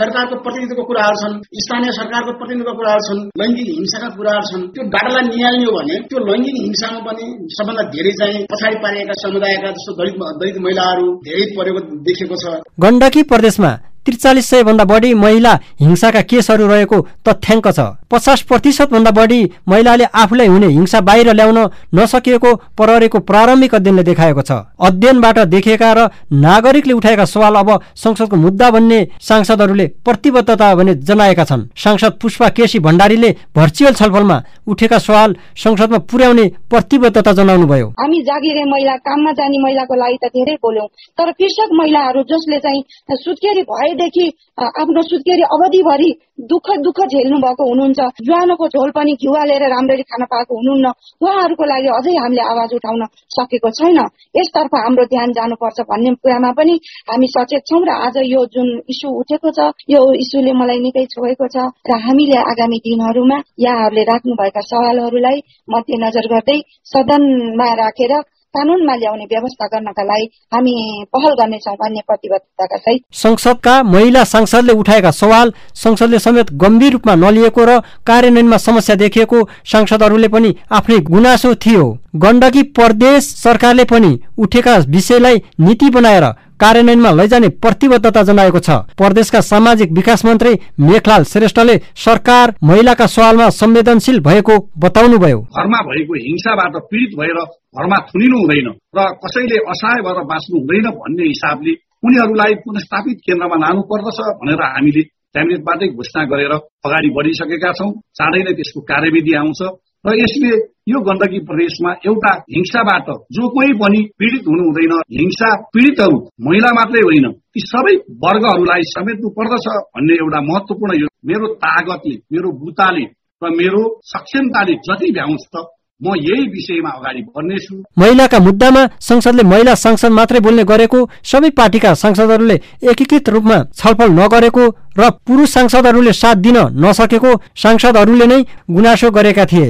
सरकारको 0.00 0.34
प्रतिनिधित्वको 0.44 0.84
कुराहरू 0.90 1.16
छन् 1.22 1.40
स्थानीय 1.64 1.90
सरकारको 2.00 2.36
प्रतिनिधित्वको 2.40 2.78
कुराहरू 2.80 3.02
छन् 3.08 3.24
लैङ्गिक 3.40 3.68
हिंसाका 3.80 4.08
कुराहरू 4.20 4.46
छन् 4.52 4.68
त्यो 4.76 4.82
डाटालाई 4.94 5.24
निहाल्ने 5.32 5.64
हो 5.64 5.72
भने 5.78 5.96
त्यो 6.12 6.18
लैङ्गिक 6.28 6.56
हिंसामा 6.64 7.00
पनि 7.08 7.24
सबभन्दा 7.56 7.88
धेरै 7.96 8.12
चाहिँ 8.20 8.44
पछाडि 8.52 8.76
पारिएका 8.84 9.20
समुदायका 9.24 9.68
जस्तो 9.76 9.98
दलित 10.00 10.16
दलित 10.40 10.56
महिलाहरू 10.68 11.06
धेरै 11.28 11.44
परेको 11.58 11.80
देखेको 12.08 12.36
छ। 12.42 12.60
गण्डकी 12.84 13.22
प्रदेशमा 13.32 13.87
त्रिचालिस 14.08 14.46
सय 14.50 14.62
भन्दा 14.64 14.84
बढी 14.88 15.12
महिला 15.14 15.52
हिंसाका 15.80 16.20
केसहरू 16.24 16.66
रहेको 16.68 16.98
तथ्याङ्क 17.28 17.66
छ। 17.68 17.80
पचास 18.10 18.40
प्रतिशत 18.48 18.92
भन्दा 18.92 19.10
बढी 19.10 19.40
महिलाले 19.68 20.04
आफूलाई 20.14 20.46
हुने 20.46 20.66
हिंसा 20.68 21.00
बाहिर 21.00 21.32
ल्याउन 21.32 21.58
नसकिएको 21.94 22.54
प्रहरीको 22.76 23.18
प्रारम्भिक 23.20 23.74
अध्ययनले 23.74 24.02
देखाएको 24.02 24.42
छ। 24.42 24.52
अध्ययनबाट 24.80 25.38
देखिएका 25.48 25.92
र 25.92 26.08
नागरिकले 26.38 26.92
उठाएका 26.94 27.24
सवाल 27.26 27.54
अब 27.56 27.70
संसदको 27.96 28.36
मुद्दा 28.38 28.70
भन्ने 28.70 29.00
सांसदहरूले 29.20 29.86
प्रतिबद्धता 30.04 30.74
भने 30.74 30.94
जनाएका 31.04 31.44
छन्। 31.44 31.66
सांसद 31.76 32.12
पुष्पा 32.22 32.48
केसी 32.56 32.78
भण्डारीले 32.80 33.30
भर्चुअल 33.56 33.94
छलफलमा 33.94 34.38
उठेका 34.66 34.98
सवाल 35.00 35.36
संसदमा 35.58 35.98
पुर्याउने 36.10 36.46
प्रतिबद्धता 36.70 37.32
जनाउनु 37.32 37.66
भयो 37.66 37.88
हामी 38.00 38.20
जागिरे 38.22 38.64
महिला 38.70 38.96
काममा 39.04 39.32
जाने 39.32 39.58
महिलाको 39.62 39.94
लागि 39.94 40.18
त 40.24 40.32
धेरै 40.32 40.56
बोल्यौं 40.64 40.86
तर 41.18 41.30
कृषक 41.38 41.76
महिलाहरू 41.80 42.22
जसले 42.30 42.58
चाहिँ 42.64 42.82
सुत्केरी 43.18 43.62
भएदेखि 43.68 44.26
आफ्नो 44.60 45.02
सुत्केरी 45.04 45.42
अवधिभरि 45.54 46.10
दुःख 46.50 46.68
दुःख 46.80 47.00
झेल्नु 47.04 47.38
भएको 47.38 47.68
हुनुहुन्छ 47.68 47.97
ज्वानोको 47.98 48.68
झोल 48.68 48.90
पनि 48.90 49.12
घिउ 49.12 49.32
हालेर 49.34 49.64
राम्ररी 49.68 50.02
खान 50.02 50.24
पाएको 50.24 50.52
हुनुहुन्न। 50.58 50.86
उहाँहरूको 51.22 51.64
लागि 51.64 51.88
अझै 51.88 52.14
हामीले 52.18 52.42
आवाज 52.52 52.74
उठाउन 52.74 53.02
सकेको 53.36 53.70
छैन। 53.70 53.98
यसतर्फ 54.36 54.74
हाम्रो 54.74 55.04
ध्यान 55.04 55.32
जानुपर्छ 55.32 55.78
भन्ने 55.90 56.14
कुरामा 56.22 56.50
पनि 56.52 56.74
हामी 57.10 57.26
सचेत 57.26 57.62
छौँ 57.68 57.82
र 57.84 57.90
आज 57.98 58.16
यो 58.24 58.44
जुन 58.54 58.68
इस्यु 58.88 59.08
उठेको 59.20 59.50
छ 59.50 59.68
यो 59.90 60.00
इस्युले 60.14 60.52
मलाई 60.52 60.78
निकै 60.78 61.04
छोएको 61.14 61.46
छ 61.54 61.68
र 61.88 62.00
हामीले 62.06 62.38
आगामी 62.44 62.78
दिनहरूमा 62.78 63.38
यहाँहरूले 63.58 64.04
राख्नुभएका 64.04 64.62
सवालहरूलाई 64.70 65.38
मध्यनजर 65.68 66.26
गर्दै 66.28 66.58
सदनमा 66.86 67.68
राखेर 67.74 68.12
कानूनमा 68.58 68.94
ल्याउने 68.96 69.24
व्यवस्था 69.32 69.66
गर्नका 69.72 70.02
लागि 70.04 70.26
हामी 70.54 70.74
पहल 71.12 71.34
गर्नेछौँ 71.40 71.74
भन्ने 71.76 72.00
प्रतिबद्धताका 72.08 72.76
सहित। 72.76 73.02
संसदका 73.14 73.82
महिला 73.84 74.24
सांसदले 74.26 74.72
उठाएका 74.74 75.10
सवाल 75.12 75.52
संसदले 75.76 76.18
समेत 76.18 76.52
गम्भीर 76.62 76.92
रूपमा 76.92 77.14
नलिएको 77.16 77.64
र 77.64 77.78
कार्यान्वयनमा 78.06 78.56
समस्या 78.58 78.96
देखिएको 78.96 79.44
सांसदहरूले 79.72 80.28
पनि 80.28 80.54
आफ्नै 80.72 80.98
गुनासो 81.06 81.54
थियो। 81.56 81.86
गण्डकी 82.16 82.62
प्रदेश 82.74 83.24
सरकारले 83.36 83.84
पनि 83.84 84.12
उठेका 84.38 84.76
विषयलाई 84.88 85.42
नीति 85.60 85.90
बनाएर 85.90 86.24
कार्यान्वयनमा 86.60 87.10
लैजाने 87.12 87.48
प्रतिबद्धता 87.62 88.22
जनाएको 88.22 88.58
छ। 88.58 88.70
प्रदेशका 88.98 89.40
सामाजिक 89.42 89.92
विकास 89.92 90.24
मन्त्री 90.24 90.52
मेखलाल 90.80 91.22
श्रेष्ठले 91.24 91.76
सरकार 91.96 92.54
महिलाका 92.64 93.06
सवालमा 93.08 93.48
संवेदनशील 93.58 94.20
भएको 94.20 94.54
बताउनुभयो। 94.78 95.40
घरमा 95.58 95.80
भएको 95.88 96.14
हिंसाबाट 96.24 96.74
पीडित 96.90 97.18
भएर 97.18 97.38
घरमा 97.78 97.98
थुनिनु 98.08 98.38
हुँदैन 98.38 98.68
र 98.96 99.06
कसैले 99.24 99.58
असहाय 99.72 100.02
भएर 100.06 100.24
बाँच्नु 100.30 100.58
हुँदैन 100.58 100.90
भन्ने 100.98 101.24
हिसाबले 101.24 101.72
उनीहरूलाई 102.06 102.54
पुनस्थापित 102.64 103.16
केन्द्रमा 103.26 103.56
लानु 103.58 103.80
पर्दछ 103.90 104.18
भनेर 104.40 104.62
हामीले 104.64 105.02
क्याबिनेटबाटै 105.34 105.86
घोषणा 105.94 106.22
गरेर 106.30 106.52
अगाडि 106.86 107.08
बढिसकेका 107.16 107.70
छौँ। 107.78 107.90
चाँडै 108.18 108.40
नै 108.44 108.52
त्यसको 108.58 108.80
कार्यविधि 108.90 109.32
आउँछ। 109.40 109.60
र 110.08 110.16
यसले 110.18 110.50
यो 110.90 111.00
गण्डकी 111.06 111.38
प्रदेशमा 111.46 111.92
एउटा 112.08 112.32
हिंसाबाट 112.50 113.08
जो 113.36 113.48
कोही 113.54 113.72
पनि 113.80 114.02
पीडित 114.18 114.44
हुनु 114.48 114.62
हुँदैन 114.66 114.92
हिंसा 115.14 115.54
पीडितहरू 115.72 116.18
महिला 116.46 116.70
मात्रै 116.74 117.00
होइन 117.06 117.30
ती 117.30 117.60
सबै 117.64 117.94
वर्गहरूलाई 118.22 118.90
समेट्नु 118.90 119.28
पर्दछ 119.38 119.66
भन्ने 119.94 120.14
एउटा 120.18 120.40
महत्वपूर्ण 120.42 121.00
यो 121.00 121.08
मेरो 121.30 121.54
तागतले 121.64 122.14
मेरो 122.32 122.52
बुताले 122.60 123.04
र 123.42 123.50
मेरो 123.56 123.82
सक्षमताले 124.10 124.74
जति 124.86 125.10
भ्याउँछ 125.18 125.66
म 126.00 126.12
यही 126.18 126.42
विषयमा 126.48 126.90
अगाडि 126.90 127.22
बढ्नेछु। 127.28 127.76
महिलाका 127.98 128.38
मुद्दामा 128.38 128.82
संसदले 129.00 129.42
महिला 129.42 129.74
सांसद 129.74 130.12
मात्रै 130.12 130.40
बोल्ने 130.40 130.64
गरेको 130.64 130.98
सबै 131.24 131.50
पार्टीका 131.50 131.92
सांसदहरूले 132.02 132.56
एकीकृत 132.90 133.28
रूपमा 133.28 133.58
छलफल 133.74 134.10
नगरेको 134.20 134.64
र 134.98 135.10
पुरुष 135.26 135.48
सांसदहरूले 135.50 136.12
साथ 136.12 136.36
दिन 136.46 136.58
नसकेको 136.84 137.34
सांसदहरूले 137.62 138.26
नै 138.26 138.40
गुनासो 138.70 139.10
गरेका 139.10 139.44
थिए। 139.44 139.68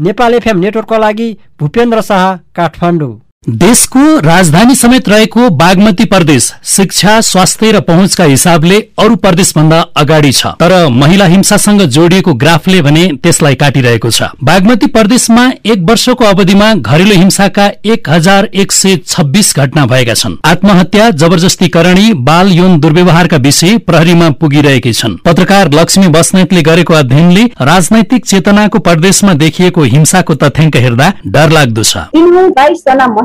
नेपाल 0.00 0.34
एफएम 0.34 0.58
नेटवर्कका 0.58 0.98
लागि 0.98 1.26
भूपेन्द्र 1.58 2.02
शाह 2.02 2.24
काठमाडौँ। 2.56 3.12
देशको 3.48 4.00
राजधानी 4.20 4.74
समेत 4.74 5.08
रहेको 5.08 5.48
बागमती 5.50 6.04
प्रदेश 6.04 6.50
शिक्षा 6.68 7.20
स्वास्थ्य 7.20 7.70
र 7.72 7.80
पहुँचका 7.80 8.24
हिसाबले 8.24 8.78
अरू 8.98 9.14
प्रदेशभन्दा 9.16 9.78
अगाडि 9.96 10.32
छ। 10.32 10.46
तर 10.60 10.72
महिला 10.92 11.24
हिंसासँग 11.26 11.80
जोडिएको 11.80 12.34
ग्राफले 12.34 12.82
भने 12.82 13.06
त्यसलाई 13.22 13.54
काटिरहेको 13.54 14.10
छ। 14.10 14.28
बागमती 14.44 14.86
प्रदेशमा 14.88 15.46
एक 15.66 15.86
वर्षको 15.90 16.24
अवधिमा 16.24 16.72
घरेलु 16.74 17.14
हिंसाका 17.14 17.70
एक 17.84 18.10
हजार 18.10 18.48
एक 18.54 18.72
सय 18.72 18.96
छब्बीस 19.06 19.54
घटना 19.56 19.86
भएका 19.86 20.14
छन्। 20.14 20.36
आत्महत्या 20.44 21.08
जबरजस्तीकरणी 21.12 22.12
बाल 22.20 22.52
यौन 22.52 22.78
दुर्व्यवहारका 22.80 23.36
विषय 23.38 23.76
प्रहरीमा 23.88 24.30
पुगिरहेकै 24.36 24.92
छन्। 24.92 25.16
पत्रकार 25.24 25.72
लक्ष्मी 25.74 26.08
बस्नेतले 26.10 26.62
गरेको 26.62 26.94
अध्ययनले 26.94 27.44
राजनैतिक 27.62 28.26
चेतनाको 28.26 28.78
प्रदेशमा 28.80 29.34
देखिएको 29.40 29.82
हिंसाको 29.96 30.34
तथ्याङ्क 30.36 30.76
हेर्दा 30.78 31.12
डरलाग्दो 31.26 31.82
छ। 31.82 31.96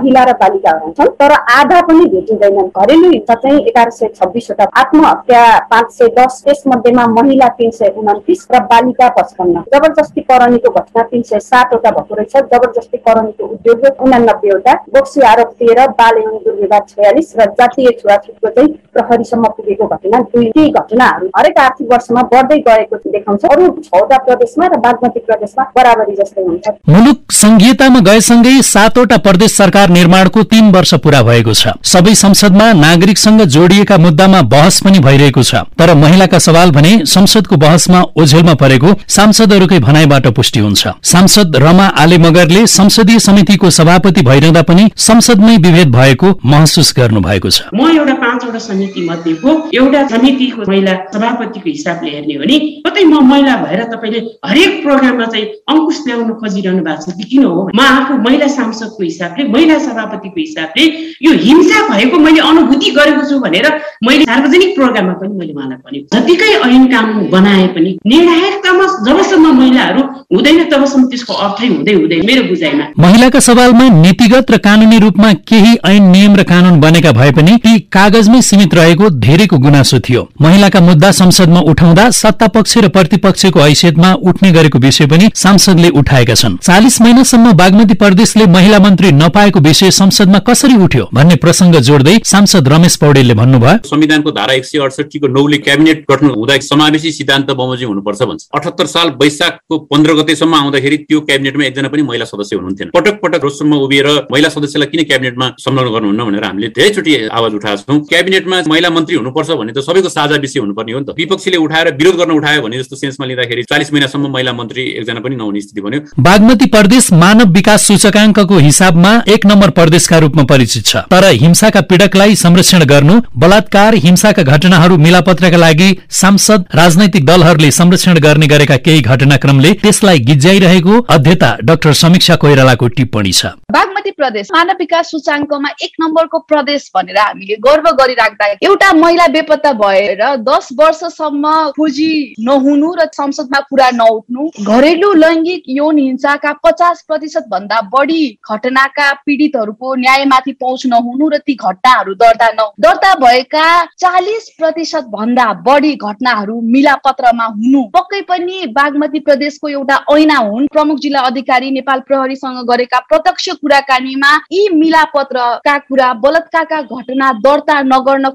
महिला 0.05 0.23
र 0.23 0.33
बालिकाहरू 0.37 0.91
छन् 0.93 1.07
तर 1.19 1.31
आधा 1.31 1.79
पनि 1.81 2.05
भेटिँदैनन्। 2.09 2.67
घरेलु 2.77 3.09
हिंसा 3.11 3.35
चाहिँ 3.35 3.59
एघार 3.67 3.89
सय 3.91 4.07
छब्बिसवटा 4.15 4.65
आत्महत्या 4.81 5.43
पाँच 5.71 5.91
सय 5.93 6.07
दस 6.17 6.41
त्यसमध्येमा 6.45 7.05
महिला 7.09 7.47
तीन 7.57 7.71
सय 7.71 7.89
उन्तिस 7.97 8.45
र 8.53 8.59
बालिका 8.71 9.07
पचपन्न। 9.17 9.63
जबरजस्ती 9.73 10.21
करणीको 10.21 10.69
घटना 10.71 11.03
तीन 11.03 11.21
सय 11.23 11.39
सातवटा 11.41 11.91
भएको 11.91 12.15
रहेछ। 12.15 12.37
जबरजस्ती 12.53 12.97
करणीको 12.99 13.47
उद्योग 13.47 14.01
उनानब्बेवटा 14.05 14.73
बोक्सी 14.93 15.21
आरोप 15.25 15.53
तेह्र 15.59 15.87
बाल 15.97 16.17
एवं 16.17 16.37
दुर्व्यवहार 16.45 16.83
छयालिस 16.89 17.35
र 17.37 17.45
जातीय 17.57 17.91
छुवाछुतको 18.01 18.49
चाहिँ 18.49 18.73
प्रहरीसम्म 18.95 19.47
पुगेको 19.57 19.87
घटना 19.87 20.19
दुई 20.33 20.49
ती 20.49 20.67
घटनाहरू 20.71 21.29
हरेक 21.37 21.59
आर्थिक 21.59 21.87
वर्षमा 21.91 22.21
बढ्दै 22.33 22.57
गएको 22.67 22.97
देखाउँछ। 23.07 23.45
अरू 23.45 23.67
छवटा 23.85 24.17
प्रदेशमा 24.25 24.67
र 24.67 24.77
बागमती 24.79 25.19
प्रदेशमा 25.27 25.63
बराबरी 25.75 26.15
जस्तै 26.15 26.41
हुन्छ। 26.41 26.65
मुलुक 26.89 27.31
संघीयतामा 27.33 27.99
गएसँगै 28.01 28.55
सातवटा 28.63 29.17
प्रदेश 29.25 29.57
सरकार 29.57 29.89
निर्माणको 29.91 30.43
तीन 30.45 30.71
वर्ष 30.71 30.93
पूरा 31.03 31.21
भएको 31.23 31.53
छ। 31.53 31.75
सबै 31.85 32.13
संसदमा 32.15 32.71
नागरिकसँग 32.75 33.41
जोडिएका 33.55 33.97
मुद्दामा 33.97 34.41
बहस 34.53 34.79
पनि 34.85 34.99
भइरहेको 34.99 35.43
छ। 35.43 35.63
तर 35.79 35.93
महिलाका 35.95 36.39
सवाल 36.39 36.71
भने 36.71 36.93
संसदको 37.07 37.57
बहसमा 37.57 38.01
ओझेलमा 38.15 38.53
परेको 38.55 38.93
सांसदहरूकै 39.09 39.79
भनाइबाट 39.79 40.27
पुष्टि 40.35 40.59
हुन्छ। 40.59 40.87
सांसद 41.03 41.55
रमा 41.57 41.87
आले 41.97 42.17
मगरले 42.19 42.65
संसदीय 42.69 43.19
समितिको 43.19 43.69
सभापति 43.71 44.21
भइरहँदा 44.21 44.61
पनि 44.63 44.89
संसदमै 44.99 45.55
विभेद 45.65 45.89
भएको 45.91 46.27
महसुस 46.45 46.93
गर्नु 46.97 47.21
भएको 47.21 47.49
छ। 47.49 47.69
म 47.73 47.89
एउटा 47.89 48.13
पाँचवटा 48.15 48.59
समिति 48.85 49.01
मध्येको 49.09 49.49
एउटा 49.73 50.07
समितिको 50.07 50.63
महिला 50.67 50.93
सभापतिको 51.13 51.69
हिसाबले 51.69 52.09
हेर्ने 52.11 52.33
हो 52.33 52.39
भने 52.41 52.57
कतै 52.85 53.03
म 53.03 53.19
महिला 53.25 53.55
भएर 53.65 53.83
तपाईँले 53.93 54.19
हरेक 54.45 54.81
प्रोग्राममा 54.83 55.25
चाहिँ 55.25 55.45
अङ्कुश 55.73 55.99
ल्याउन 56.07 56.29
खोजिरहनु 56.41 56.83
भएको 56.85 57.01
छ 57.01 57.15
कि 57.17 57.23
किन 57.29 57.43
हो? 57.43 57.69
म 57.75 57.79
आफू 57.81 58.17
महिला 58.25 58.47
सांसदको 58.47 59.03
हिसाबले 59.03 59.47
महिला 59.49 59.77
सभापतिको 59.85 60.39
हिसाबले 60.39 60.83
यो 61.25 61.31
हिंसा 61.45 61.79
भएको 61.89 62.17
मैले 62.25 62.39
अनुभूति 62.49 62.91
गरेको 62.97 63.23
छु 63.29 63.39
भनेर 63.45 63.67
मैले 64.05 64.23
सार्वजनिक 64.25 64.75
प्रोग्राममा 64.75 65.13
पनि 65.21 65.33
मैले 65.39 65.53
उहाँलाई 65.53 65.79
भनेको 65.85 66.17
जतिकै 66.17 66.51
ऐन 66.69 66.85
कानुन 66.93 67.29
बनाए 67.31 67.67
पनि 67.75 67.97
निर्णायकतामा 68.05 68.85
जबसम्म 69.07 69.53
महिलाहरू 69.59 70.01
हुँदैन 70.35 70.63
तबसम्म 70.73 71.09
त्यसको 71.09 71.33
अर्थै 71.47 71.67
हुँदै 71.67 71.93
हुँदैन 71.95 72.25
मेरो 72.25 72.43
बुझाइमा। 72.49 72.85
महिलाका 72.99 73.39
सवालमा 73.49 73.89
नीतिगत 74.01 74.51
र 74.51 74.57
कानूनी 74.67 74.99
रूपमा 75.05 75.33
केही 75.49 75.73
ऐन 75.91 76.11
नियम 76.11 76.35
र 76.35 76.43
कानून 76.53 76.79
बनेका 76.79 77.11
भए 77.19 77.31
पनि 77.39 77.57
ती 77.65 77.73
कागजमै 77.95 78.41
सीमित 78.49 78.74
रहेको 78.75 79.09
धेरैको 79.19 79.57
गुनासो 79.57 79.99
थियो। 79.99 80.27
महिलाका 80.41 80.79
मुद्दा 80.81 81.11
संसदमा 81.13 81.59
उठाउँदा 81.65 82.09
सत्ता 82.13 82.47
पक्ष 82.49 82.77
र 82.77 82.87
प्रतिपक्षको 82.89 83.59
हैसियतमा 83.59 84.13
उठ्ने 84.23 84.51
गरेको 84.51 84.79
विषय 84.79 85.05
पनि 85.07 85.29
सांसदले 85.35 85.89
उठाएका 85.95 86.35
छन्। 86.35 86.57
चालिस 86.59 87.01
महिनासम्म 87.01 87.51
बागमती 87.55 87.93
प्रदेशले 87.95 88.45
महिला 88.49 88.79
मन्त्री 88.79 89.11
नपाएको 89.13 89.59
विषय 89.61 89.91
संसदमा 89.93 90.39
कसरी 90.47 90.75
उठ्यो 90.83 91.09
भन्ने 91.13 91.35
प्रसंग 91.37 91.75
जोड्दै 91.87 92.17
सांसद 92.25 92.67
रमेश 92.67 92.95
पौडेलले 92.97 93.33
भन्नुभयो 93.33 93.77
संविधानको 93.87 94.31
धारा 94.31 94.53
एक 94.53 94.65
सय 94.65 94.79
अडसठीको 94.79 95.27
नौले 95.29 95.57
क्याबिनेट 95.59 96.05
गठन 96.11 96.29
हुँदा 96.31 96.57
समावेशी 96.65 97.11
सिद्धान्त 97.13 97.51
बमोजिम 97.53 97.89
हुनुपर्छ 97.89 98.21
भन्छ। 98.23 98.47
अठहत्तर 98.55 98.85
साल 98.87 99.09
वैशाखको 99.21 99.77
पन्ध्र 99.91 100.13
गतेसम्म 100.15 100.55
आउँदाखेरि 100.55 100.97
त्यो 100.99 101.19
क्याबिनेटमा 101.21 101.65
एकजना 101.65 101.89
पनि 101.89 102.01
महिला 102.03 102.25
सदस्य 102.25 102.55
हुनुहुन्थेन। 102.55 102.91
पटक 102.95 103.19
पटक 103.23 103.43
रोजसम्म 103.43 103.77
उभिएर 103.85 104.07
महिला 104.31 104.49
सदस्यलाई 104.49 104.89
किन 104.91 105.03
क्याबिनेटमा 105.05 105.49
संलग्न 105.59 105.93
गर्नुहुन्न 105.93 106.25
भनेर 106.25 106.43
हामीले 106.45 106.67
धेरैचोटि 106.77 107.15
आवाज 107.31 107.53
उठाएको 107.55 107.91
छौँ। 107.91 107.99
क्याबिनेटमा 108.09 108.61
महिला 108.67 108.89
मन्त्री 108.89 109.15
हुनुपर्छ 109.15 109.49
भने 109.51 109.73
त 109.73 109.83
सबैको 109.85 110.09
साझा 110.09 110.35
विषय 110.37 110.59
हुनुपर्ने 110.59 110.91
हो 110.93 110.99
नि 110.99 111.05
त। 111.05 111.15
विपक्षीले 111.17 111.57
उठाएर 111.57 111.91
विरोध 111.95 112.15
गर्न 112.17 112.31
उठायो 112.31 112.61
भने 112.61 112.77
जस्तो 112.79 112.95
सेन्समा 112.95 113.25
लिँदाखेरि 113.25 113.63
चालिस 113.69 113.91
महिनासम्म 113.93 114.31
महिला 114.33 114.53
मन्त्री 114.53 114.83
एकजना 114.91 115.19
पनि 115.19 115.35
नहुने 115.35 115.61
स्थिति 115.61 115.81
भन्यो 115.81 115.99
बागमती 116.21 116.65
प्रदेश 116.75 117.11
मानव 117.15 117.51
विकास 117.53 117.87
सूचकाङ्कको 117.87 118.57
हिसाबमा 118.59 119.11
एक 119.29 119.45
नम्बर 119.45 119.69
प्रदेशका 119.79 120.17
रूपमा 120.25 120.43
परिचित 120.51 120.85
छ। 120.85 121.03
तर 121.11 121.29
हिंसाका 121.43 121.81
पीड़कलाई 121.89 122.35
संरक्षण 122.35 122.85
गर्नु 122.85 123.19
बलात्कार 123.37 123.95
हिंसाका 124.05 124.43
घटनाहरू 124.43 124.97
मिलापत्रका 124.99 125.57
लागि 125.57 125.89
सांसद 126.21 126.65
राजनैतिक 126.75 127.25
दलहरूले 127.25 127.71
संरक्षण 127.71 128.19
गर्ने 128.25 128.47
गरेका 128.47 128.77
केही 128.85 129.01
घटनाक्रमले 129.03 129.73
त्यसलाई 129.83 130.19
गिज्याइरहेको 130.29 130.99
अध्यता 131.09 131.55
डाक्टर 131.63 131.93
समीक्षा 132.01 132.35
कोइरालाको 132.43 132.87
टिप्पणी 132.97 133.33
छ। 133.33 133.53
बागमती 133.71 134.11
प्रदेश 134.11 134.47
मानव 134.53 134.75
विकास 134.79 135.11
सूचाङ्कमा 135.11 135.69
एक 135.83 135.93
नम्बरको 136.01 136.39
प्रदेश 136.49 136.89
भनेर 136.95 137.17
हामीले 137.17 137.55
गर्व 137.65 137.89
गरिराख्दा 137.99 138.45
एउटा 138.63 138.91
महिला 138.93 139.27
बेपत्ता 139.27 139.71
भएर 139.73 140.21
दस 140.43 140.67
वर्षसम्म 140.79 141.53
खोजी 141.69 142.11
नहुनु 142.39 142.93
र 142.93 143.05
संसदमा 143.13 143.59
कुरा 143.69 143.89
नउठ्नु 143.93 144.47
घरेलु 144.65 145.11
लैङ्गिक 145.13 145.63
यौन 145.69 145.97
हिंसाका 145.97 146.51
पचास 146.63 147.01
प्रतिशत 147.07 147.45
भन्दा 147.51 147.81
बढी 147.93 148.21
घटनाका 148.51 149.11
पीडितहरूको 149.25 149.95
न्यायमाथि 149.95 150.51
पहुँच 150.61 150.85
नहुनु 150.85 151.29
र 151.29 151.37
ती 151.37 151.53
घटनाहरू 151.55 152.13
दर्ता 152.15 152.49
न 152.51 152.69
दर्ता 152.79 153.13
भएका 153.19 153.65
चालिस 153.97 154.49
प्रतिशत 154.59 155.09
भन्दा 155.09 155.51
बढी 155.67 155.93
घटनाहरू 155.95 156.59
मिलापत्रमा 156.75 157.45
हुनु। 157.45 157.83
पक्कै 157.95 158.21
पनि 158.29 158.65
बागमती 158.71 159.19
प्रदेशको 159.19 159.69
एउटा 159.69 159.97
ऐना 160.11 160.37
हुन्। 160.39 160.67
प्रमुख 160.73 160.99
जिल्ला 160.99 161.19
अधिकारी 161.29 161.71
नेपाल 161.71 161.99
प्रहरीसँग 162.07 162.63
गरेका 162.69 162.99
प्रत्यक्ष 163.09 163.49
कुराकानीमा 163.61 164.31
यी 164.51 164.67
मिलापत्रका 164.75 165.77
कुरा 165.89 166.13
बलात्कारका 166.23 166.81
घटना 166.81 167.31
दर्ता 167.45 167.81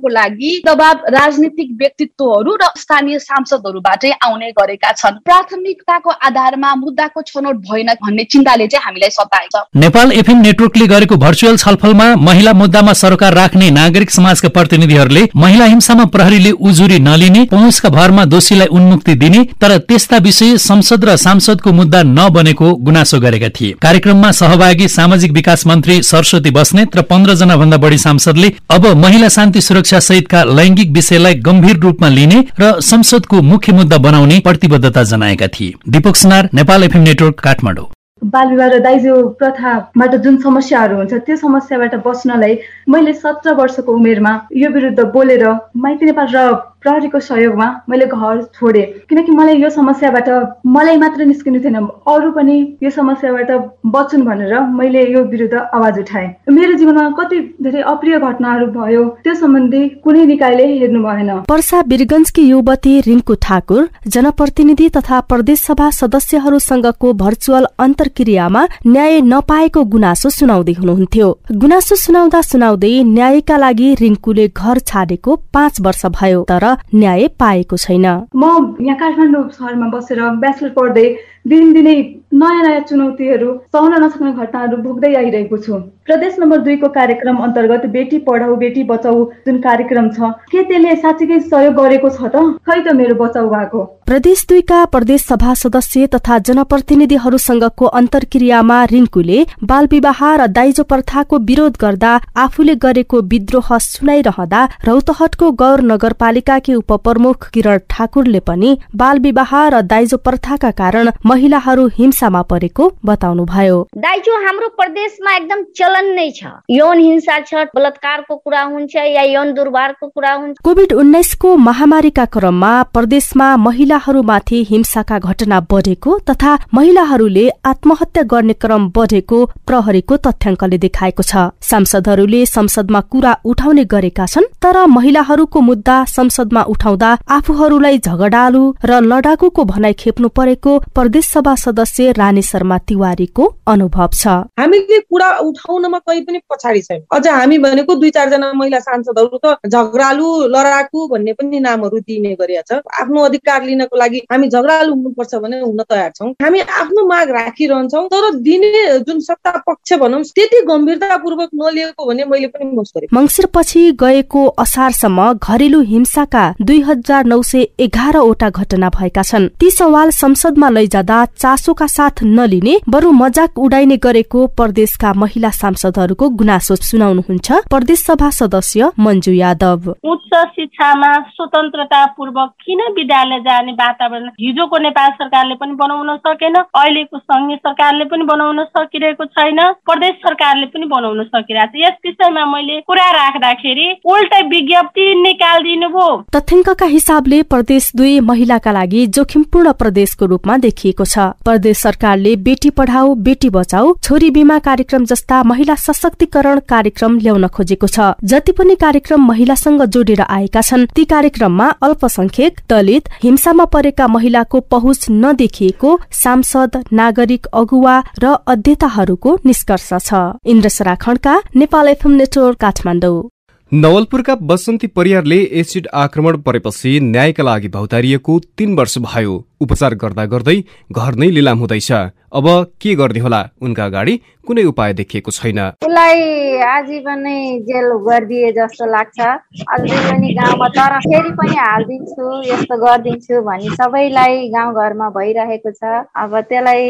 नगर्नको 0.00 0.09
लागि 0.11 0.62
दबाब 0.66 1.04
राजनीतिक 1.11 1.69
व्यक्तित्वहरू 1.80 2.54
र 2.54 2.69
स्थानीय 2.76 3.19
सांसदहरूबाटै 3.21 4.11
आउने 4.25 4.50
गरेका 4.50 4.92
छन्। 4.92 5.19
प्राथमिकताको 5.25 6.11
आधारमा 6.11 6.75
मुद्दाको 6.75 7.23
छनौट 7.23 7.57
भएन 7.61 7.88
भन्ने 8.02 8.25
चिन्ताले 8.25 8.66
चाहिँ 8.66 8.85
हामीलाई 8.85 9.11
सताएको 9.11 9.61
नेपाल 9.76 10.12
एफएम 10.12 10.40
नेटवर्कले 10.40 10.87
गरेको 10.87 11.16
भर्चुअल 11.16 11.57
छलफलमा 11.57 12.07
महिला 12.19 12.52
मुद्दामा 12.52 12.92
सरकार 12.95 13.35
राख्ने 13.35 13.71
नागरिक 13.71 14.11
समाजका 14.11 14.49
प्रतिनिधिहरूले 14.49 15.28
महिला 15.37 15.64
हिंसामा 15.64 16.04
प्रहरीले 16.14 16.50
उजुरी 16.62 16.99
नलिने 17.00 17.45
पहुँचका 17.50 17.88
भरमा 17.90 18.25
दोषीलाई 18.26 18.66
उन्मुक्ति 18.71 19.14
दिने 19.14 19.45
तर 19.61 19.76
त्यस्ता 19.88 20.16
विषय 20.19 20.57
संसद 20.61 21.04
र 21.04 21.16
सांसदको 21.19 21.73
मुद्दा 21.73 22.02
नबनेको 22.02 22.75
गुनासो 22.80 23.21
गरेका 23.21 23.49
थिए। 23.50 23.73
कार्यक्रममा 23.83 24.30
सहभागी 24.33 24.88
सामाजिक 24.90 25.33
विकास 25.33 25.66
मन्त्री 25.66 26.02
सरस्वती 26.02 26.50
बस्नेत 26.50 26.97
र 26.97 27.02
पन्ध्रजना 27.11 27.57
भन्दा 27.57 27.76
बढी 27.76 27.99
सांसदले 27.99 28.52
अब 28.71 28.87
महिला 28.97 29.28
शान्ति 29.30 29.61
सुरक्षा 29.61 29.89
सहितका 29.99 30.44
लैंगिक 30.44 30.90
विषयलाई 30.90 31.35
गम्भीर 31.35 31.76
रूपमा 31.76 32.09
लिने 32.09 32.44
र 32.61 32.80
संसदको 32.80 33.42
मुख्य 33.42 33.73
मुद्दा 33.73 33.99
बनाउने 33.99 34.38
प्रतिबद्धता 34.40 35.02
जनाएका 35.02 35.47
थिए। 35.49 35.75
Deepak 35.88 36.16
Sunar 36.16 36.49
Nepal 36.54 36.85
FM 36.85 37.02
network 37.02 37.40
Kathmandu. 37.40 37.87
बाल 38.25 38.49
विवाह 38.49 38.68
र 38.68 38.78
दाइजो 38.78 39.16
प्रथाबाट 39.40 40.14
जुन 40.14 40.37
समस्याहरू 40.37 40.97
हुन्छ 40.97 41.14
त्यो 41.14 41.37
समस्याबाट 41.37 41.94
बस्नलाई 42.06 42.59
मैले 42.88 43.12
सत्र 43.12 43.54
वर्षको 43.54 43.92
उमेरमा 43.92 44.32
यो 44.56 44.70
विरुद्ध 44.70 45.00
बोलेर 45.00 45.44
माइती 45.76 46.06
नेपाल 46.06 46.28
र 46.35 46.52
प्रहरीको 46.82 47.20
सहयोगमा 47.20 47.66
मैले 47.88 48.06
घर 48.06 48.42
छोडेँ। 48.54 48.84
किनकि 49.08 49.32
मलाई 49.32 49.56
यो 49.62 49.70
समस्याबाट 49.70 50.28
मलाई 50.66 50.96
मात्र 50.96 51.25
निस्किनु 51.25 51.60
थिएन 51.60 51.76
अरू 52.08 52.30
पनि 52.32 52.56
यो 52.82 52.90
समस्याबाट 52.90 53.50
बचुन् 53.87 54.25
भनेर 54.25 54.58
मैले 54.78 55.02
यो 55.12 55.22
विरुद्ध 55.32 55.54
आवाज 55.54 55.99
उठाएँ। 55.99 56.28
मेरो 56.50 56.72
जीवनमा 56.78 57.08
कति 57.18 57.38
धेरै 57.62 57.82
अप्रिय 57.92 58.18
घटनाहरू 58.18 58.66
भयो 58.72 59.04
त्यो 59.25 59.34
सम्बन्धी 59.34 59.82
कुनै 60.04 60.25
निकायले 60.26 60.66
हेर्नु 60.75 61.02
भएन। 61.02 61.30
पर्सा 61.49 61.80
वीरगंजकी 61.90 62.42
युवती 62.49 62.94
रिङ्कु 63.06 63.34
ठाकुर 63.42 63.88
जनप्रतिनिधि 64.08 64.88
तथा 64.96 65.20
प्रदेश 65.30 65.60
सभा 65.60 65.90
सदस्यहरूसँगको 65.90 67.12
भर्चुअल 67.22 67.66
अन्तर्क्रियामा 67.78 68.66
न्याय 68.87 69.20
नपाएको 69.22 69.84
गुनासो 69.94 70.30
सुनाउँदै 70.30 70.72
हुनुहुन्थ्यो। 70.80 71.28
गुनासो 71.62 71.96
सुनाउँदा 71.96 72.40
सुनाउँदै 72.42 72.92
न्यायका 73.06 73.56
लागि 73.56 73.94
रिङ्कुले 74.00 74.49
घर 74.50 74.78
छाडेको 74.87 75.37
पाँच 75.54 75.80
वर्ष 75.80 76.06
भयो 76.18 76.42
तर 76.50 76.69
न्याय 76.94 77.26
पाएको 77.40 77.76
छैन। 77.76 78.06
म 78.36 78.44
यहाँ 78.80 78.96
काठमाडौँ 78.98 79.48
सहरमा 79.58 79.88
बसेर 79.94 80.20
ब्याचलर 80.40 80.70
पढ्दै 80.76 81.06
दिनदिनै 81.44 81.94
नयाँ 82.40 82.62
नयाँ 82.62 82.80
चुनौतीहरू 82.88 83.52
सहन 83.75 83.94
नसक्ने 84.02 84.32
घटनाहरू 84.32 84.76
भोग्दै 84.82 85.14
आइरहेको 85.20 85.56
छु। 85.59 85.78
प्रदेश 86.06 86.37
नम्बर 86.40 86.59
दुईको 86.66 86.88
कार्यक्रम 86.97 87.37
अन्तर्गत 87.47 87.87
बेटी 87.94 88.18
पढाऊ 88.26 88.56
बेटी 88.56 88.82
बचाऊ 88.90 89.25
जुन 89.47 89.59
कार्यक्रम 89.61 90.09
छ 90.11 90.30
के 90.52 90.62
त्यसले 90.68 90.94
साँच्चीकै 90.97 91.38
सहयोग 91.42 91.75
गरेको 91.80 92.11
छ 92.11 92.20
त? 92.25 92.37
खै 92.66 92.78
त 92.80 92.94
मेरो 93.00 93.14
बचाउ 93.23 93.49
भएको? 93.50 93.80
प्रदेश 94.06 94.44
दुईका 94.49 94.78
प्रदेश 94.94 95.25
सभा 95.25 95.54
सदस्य 95.54 96.06
तथा 96.14 96.38
जनप्रतिनिधिहरूसँगको 96.47 97.90
अन्तर्क्रियामा 98.00 98.78
रिङ्कुले 98.92 99.40
बाल 99.73 99.90
विवाह 99.92 100.23
र 100.37 100.47
दाइजो 100.50 100.85
प्रथाको 100.92 101.38
विरोध 101.50 101.76
गर्दा 101.80 102.12
आफूले 102.44 102.75
गरेको 102.85 103.20
विद्रोह 103.35 103.68
सुनाइरहँदा 103.80 104.62
रौतहटको 104.87 105.50
गौर 105.62 105.82
नगरपालिकाकी 105.90 106.75
उपप्रमुख 106.75 107.50
किरण 107.54 107.85
ठाकुरले 107.90 108.40
पनि 108.49 108.73
बाल 108.97 109.25
विवाह 109.28 109.52
र 109.68 109.82
दाइजो 109.94 110.23
प्रथाका 110.26 110.70
कारण 110.80 111.12
महिलाहरू 111.30 111.87
हिंसामा 111.96 112.42
परेको 112.50 112.90
बताउनुभयो। 113.06 113.78
दाइजो 114.04 114.37
हाम्रो 114.44 114.68
प्रदेशमा 114.78 115.34
एकदम 115.37 115.62
चलन 115.76 116.06
नै 116.14 116.28
छ। 116.37 116.50
यौन 116.70 116.99
हिंसा 116.99 117.38
छ 117.49 117.64
बलात्कारको 117.75 118.37
कुरा 118.37 118.62
हुन्छ 118.62 118.94
या 118.96 119.22
यौन 119.25 119.52
दुर्व्यवहारको 119.54 120.06
कुरा 120.08 120.32
हुन्छ। 120.34 120.56
कोभिड 120.64 120.92
उन्नाइसको 120.94 121.56
महामारीका 121.66 122.25
क्रममा 122.34 122.72
प्रदेशमा 122.94 123.49
महिलाहरूमाथि 123.66 124.62
हिंसाका 124.70 125.18
घटना 125.20 125.60
बढेको 125.70 126.18
तथा 126.30 126.52
महिलाहरूले 126.75 127.46
आत्महत्या 127.72 128.22
गर्ने 128.32 128.54
क्रम 128.62 128.88
बढेको 128.96 129.38
प्रहरीको 129.68 130.16
तथ्याङ्कले 130.26 130.78
देखाएको 130.78 131.22
छ। 131.22 131.46
सांसदहरूले 131.70 132.44
संसदमा 132.46 133.00
कुरा 133.12 133.37
उठाउने 133.52 133.84
गरेका 133.94 134.26
छन् 134.26 134.50
तर 134.62 134.76
महिलाहरूको 134.88 135.60
मुद्दा 135.68 135.96
संसदमा 136.08 136.62
उठाउँदा 136.75 137.10
आफूहरूलाई 137.38 137.99
झगडालु 138.00 138.62
र 138.84 139.00
लडाकुको 139.06 139.64
भनाइ 139.72 139.92
खेप्नु 140.00 140.28
परेको 140.37 140.78
प्रदेश 140.94 141.18
सभा 141.22 141.54
सदस्य 141.56 142.12
रानी 142.12 142.42
शर्मा 142.42 142.78
तिवारीको 142.88 143.44
अनुभव 143.68 144.10
छ। 144.14 144.26
हामीले 144.60 144.98
कुरा 145.02 145.28
उठाउनमा 145.40 145.98
कहीँ 146.00 146.22
पनि 146.24 146.38
पछाडि 146.50 146.80
छैन। 146.82 147.00
अझ 147.12 147.26
हामी 147.28 147.58
भनेको 147.60 147.94
दुई 147.94 148.11
चारजना 148.11 148.52
महिला 148.52 148.80
सांसदहरू 148.80 149.38
त 149.44 149.54
झगडालु 149.66 150.28
लडाकु 150.54 151.06
भन्ने 151.09 151.33
पनि 151.33 151.61
नामहरू 151.61 151.98
दिने 152.00 152.35
गरिएको 152.40 152.62
छ 152.68 152.80
आफ्नो 153.00 153.24
अधिकार 153.24 153.64
लिनको 153.64 153.96
लागि 153.96 154.18
हामी 154.33 154.48
झगडालु 154.48 154.92
हुनुपर्छ 154.92 155.35
भने 155.42 155.61
हुन 155.61 155.83
तयार 155.90 156.11
छौँ। 156.16 156.30
हामी 156.42 156.61
आफ्नो 156.80 157.06
माग 157.06 157.30
राखिरहन्छौँ 157.30 158.06
तर 158.09 158.30
दिने 158.40 158.98
जुन 159.06 159.20
सत्ता 159.20 159.50
पक्ष 159.66 159.92
भनौँ 160.00 160.22
त्यति 160.30 160.61
गम्भीरतापूर्वक 160.68 161.50
नलिएको 161.62 162.06
भने 162.06 162.24
मैले 162.30 162.46
पनि 162.48 162.70
मोस 162.76 162.92
गरेँ 162.96 163.09
मङ्सिरपछि 163.12 163.83
गएको 164.00 164.46
असारसम्म 164.62 165.33
घरेलु 165.35 165.80
हिंसाका 165.90 166.44
दुई 166.61 166.80
हजार 166.83 167.24
नौ 167.26 167.40
सय 167.42 167.66
एघारवटा 167.80 168.48
घटना 168.50 168.88
भएका 168.90 169.22
छन्। 169.22 169.48
ती 169.61 169.70
सवाल 169.70 170.11
संसदमा 170.12 170.68
लैजाँदा 170.70 171.10
चासोका 171.11 171.87
साथ 171.87 172.23
नलिने 172.25 172.75
बरु 172.88 173.11
मजाक 173.12 173.59
उडाइने 173.59 173.96
गरेको 173.96 174.46
प्रदेशका 174.59 175.12
महिला 175.16 175.51
सांसदहरूको 175.51 176.29
गुनासो 176.40 176.77
सुनाउनुहुन्छ 176.88 177.53
प्रदेश 177.70 177.99
सभा 178.01 178.31
सदस्य 178.31 178.90
मञ्जु 178.99 179.33
यादव। 179.33 179.88
उच्च 180.05 180.35
शिक्षामा 180.57 181.12
स्वतन्त्रता 181.31 182.05
पूर्वक 182.16 182.51
किन 182.66 182.81
विद्यालय 182.96 183.38
जाने 183.40 183.73
वातावरण 183.73 184.29
हिजोको 184.40 184.79
नेपाल 184.79 185.11
सरकारले 185.12 185.55
पनि 185.55 185.75
बनाउन 185.81 186.16
सकेन 186.27 186.55
अहिलेको 186.55 187.18
संघीय 187.18 187.57
सरकारले 187.57 188.05
पनि 188.05 188.25
बनाउन 188.25 188.62
सकिरहेको 188.64 189.25
छैन 189.25 189.61
प्रदेश 189.87 190.14
सरकारले 190.27 190.66
पनि 190.66 190.87
बनाउन 190.87 191.23
सकिरहेको 191.25 191.77
छ। 191.77 191.83
यस 191.83 191.96
विषयमा 192.07 192.44
मैले 192.46 192.81
कुरा 192.87 193.11
राख्दाखेरि 193.11 193.88
उल्टै 194.07 194.42
विज्ञप्ति 194.49 195.14
निकालिदिनु 195.23 195.88
भयो। 195.88 196.09
तथ्याङ्कका 196.37 196.87
हिसाबले 196.87 197.42
प्रदेश 197.51 197.90
दुई 197.96 198.18
महिलाका 198.31 198.73
लागि 198.73 199.07
जोखिमपूर्ण 199.18 199.73
प्रदेशको 199.81 200.27
रूपमा 200.27 200.57
देखिएको 200.66 200.99
छ। 201.04 201.18
प्रदेश 201.44 201.78
सरकारले 201.78 202.34
बेटी 202.38 202.70
पढाऊ 202.70 203.14
बेटी 203.20 203.50
बचाऊ 203.50 203.94
छोरी 204.02 204.30
बीमा 204.30 204.58
कार्यक्रम 204.60 205.04
जस्ता 205.04 205.42
महिला 205.42 205.74
सशक्तिकरण 205.76 206.60
कार्यक्रम 206.68 207.18
ल्याउन 207.18 207.46
खोजेको 207.48 207.86
छ। 207.86 208.12
जति 208.24 208.52
पनि 208.52 208.74
कार्यक्रम 208.76 209.26
महिलासँग 209.26 209.84
जोडेर 209.86 210.20
आएका 210.20 210.60
छन् 210.62 210.86
ती 210.94 211.04
कार्यक्रममा 211.06 211.68
अल्पसंख्यक 211.82 212.60
दलित 212.70 213.08
हिंसामा 213.22 213.64
परेका 213.72 214.06
महिलाको 214.08 214.60
पहुँच 214.70 215.06
नदेखिएको 215.10 215.98
सांसद 216.12 216.82
नागरिक 216.92 217.46
अगुवा 217.54 217.98
र 218.22 218.36
अध्येताहरूको 218.46 219.38
निष्कर्ष 219.46 219.92
छ। 220.00 220.22
Indrasara 220.46 220.94
Khadka 221.00 221.40
Nepal 221.56 221.88
FM 221.88 222.12
network 222.12 222.58
Kathmandu. 222.60 223.28
नवलपुरका 223.72 224.35
Basanti 224.35 224.87
परियारले 224.87 225.37
एसिड 225.61 225.87
आक्रमण 225.94 226.37
परेपछि 226.37 227.00
न्यायका 227.00 227.42
लागि 227.42 227.68
भौतारिएको 227.68 228.38
तीन 228.59 228.74
वर्ष 228.74 228.96
भयो। 228.98 229.35
उपचार 229.61 229.94
गर्दा 229.94 230.24
गर्दै 230.26 230.56
घर 230.92 231.14
नै 231.14 231.30
लिलाम 231.30 231.59
हुँदैछ। 231.59 231.92
अब 232.33 232.47
के 232.81 232.95
गर्ने 232.95 233.21
होला 233.21 233.40
उनका 233.62 233.85
अगाडि 233.85 234.21
कुनै 234.47 234.62
उपाय 234.64 234.93
देखिएको 234.99 235.31
छैन। 235.31 235.59
उसलाई 235.85 236.59
आजीवन 236.66 237.19
नै 237.23 237.38
जेल 237.66 237.88
गरिदिए 238.07 238.51
जस्तो 238.53 238.87
लाग्छ। 238.90 239.19
अझै 239.21 239.99
पनि 240.07 240.31
गाउँमा 240.38 240.69
तर 240.77 240.95
फेरि 241.07 241.31
पनि 241.38 241.57
हालिदिन्छु 241.57 242.25
यस्तो 242.51 242.77
गरिदिन्छु 242.85 243.40
भनी 243.49 243.69
सबैलाई 243.81 244.49
गाउँघरमा 244.55 245.09
भइरहेको 245.16 245.71
छ। 245.71 245.83
अब 246.16 246.33
त्यसलाई 246.51 246.87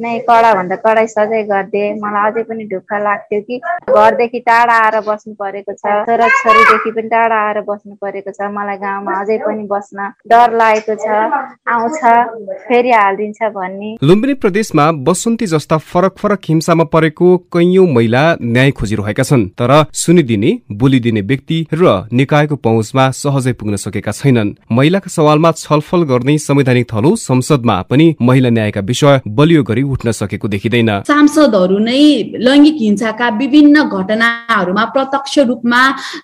नै 0.00 0.18
कडा 0.28 0.50
भन्दा 0.58 0.76
कडा 0.84 1.04
सजाय 1.14 1.42
गरिदिए। 1.52 1.92
मलाई 2.02 2.30
अझै 2.30 2.42
पनि 2.50 2.64
ढुक्क 2.72 2.92
लाग्थ्यो 3.06 3.40
कि 3.46 3.60
घरदेखि 3.94 4.40
टाढा 4.48 4.76
आएर 4.84 4.96
बस्नु 5.08 5.34
परेको 5.38 5.72
छ। 5.72 5.84
छोरा 6.08 6.28
छोरीदेखि 6.40 6.90
पनि 6.98 7.08
टाढा 7.14 7.38
आएर 7.46 7.60
बस्नु 7.70 7.94
परेको 8.02 8.30
छ। 8.32 8.50
मलाई 8.58 8.78
गाउँमा 8.84 9.12
अझै 9.22 9.38
पनि 9.46 9.64
बस्न 9.70 10.10
डर 10.28 10.56
लागेको 10.60 10.94
छ। 10.98 11.06
आउँछ 11.76 12.00
फेरि 12.68 12.90
हालिदिन्छ 12.98 13.54
भन्ने 13.56 13.96
लुम्बिनी 14.02 14.34
प्रदेशमा 14.78 15.04
बसन्ती 15.04 15.46
जस्ता 15.46 15.76
फरक 15.80 16.14
फरक 16.18 16.40
हिंसामा 16.48 16.84
परेको 16.84 17.36
कैयौं 17.52 17.86
महिला 17.94 18.22
न्याय 18.42 18.70
खोजिरहेका 18.70 19.22
छन् 19.22 19.48
तर 19.58 19.70
सुनिदिने 19.92 20.50
बोलिदिने 20.72 21.20
व्यक्ति 21.22 21.58
र 21.72 22.06
निकायको 22.12 22.56
पहुँचमा 22.56 23.10
सहजै 23.12 23.52
पुग्न 23.52 23.76
सकेका 23.76 24.12
छैनन्। 24.12 24.54
महिलाका 24.72 25.10
सवालमा 25.10 25.50
छलफल 25.54 26.02
गर्ने 26.10 26.36
संवैधानिक 26.38 26.86
थलो 26.92 27.14
संसदमा 27.18 27.76
पनि 27.90 28.06
महिला 28.22 28.50
न्यायका 28.50 28.80
विषय 28.80 29.20
बलियो 29.28 29.62
गरी 29.62 29.82
उठ्न 29.84 30.12
सकेको 30.12 30.48
देखिँदैन। 30.48 30.90
सांसदहरू 31.10 31.78
नै 31.80 31.98
लैङ्गिक 32.38 32.76
हिंसाका 32.78 33.28
विभिन्न 33.38 33.82
घटनाहरूमा 33.90 34.84
प्रत्यक्ष 34.94 35.38
रूपमा 35.50 35.82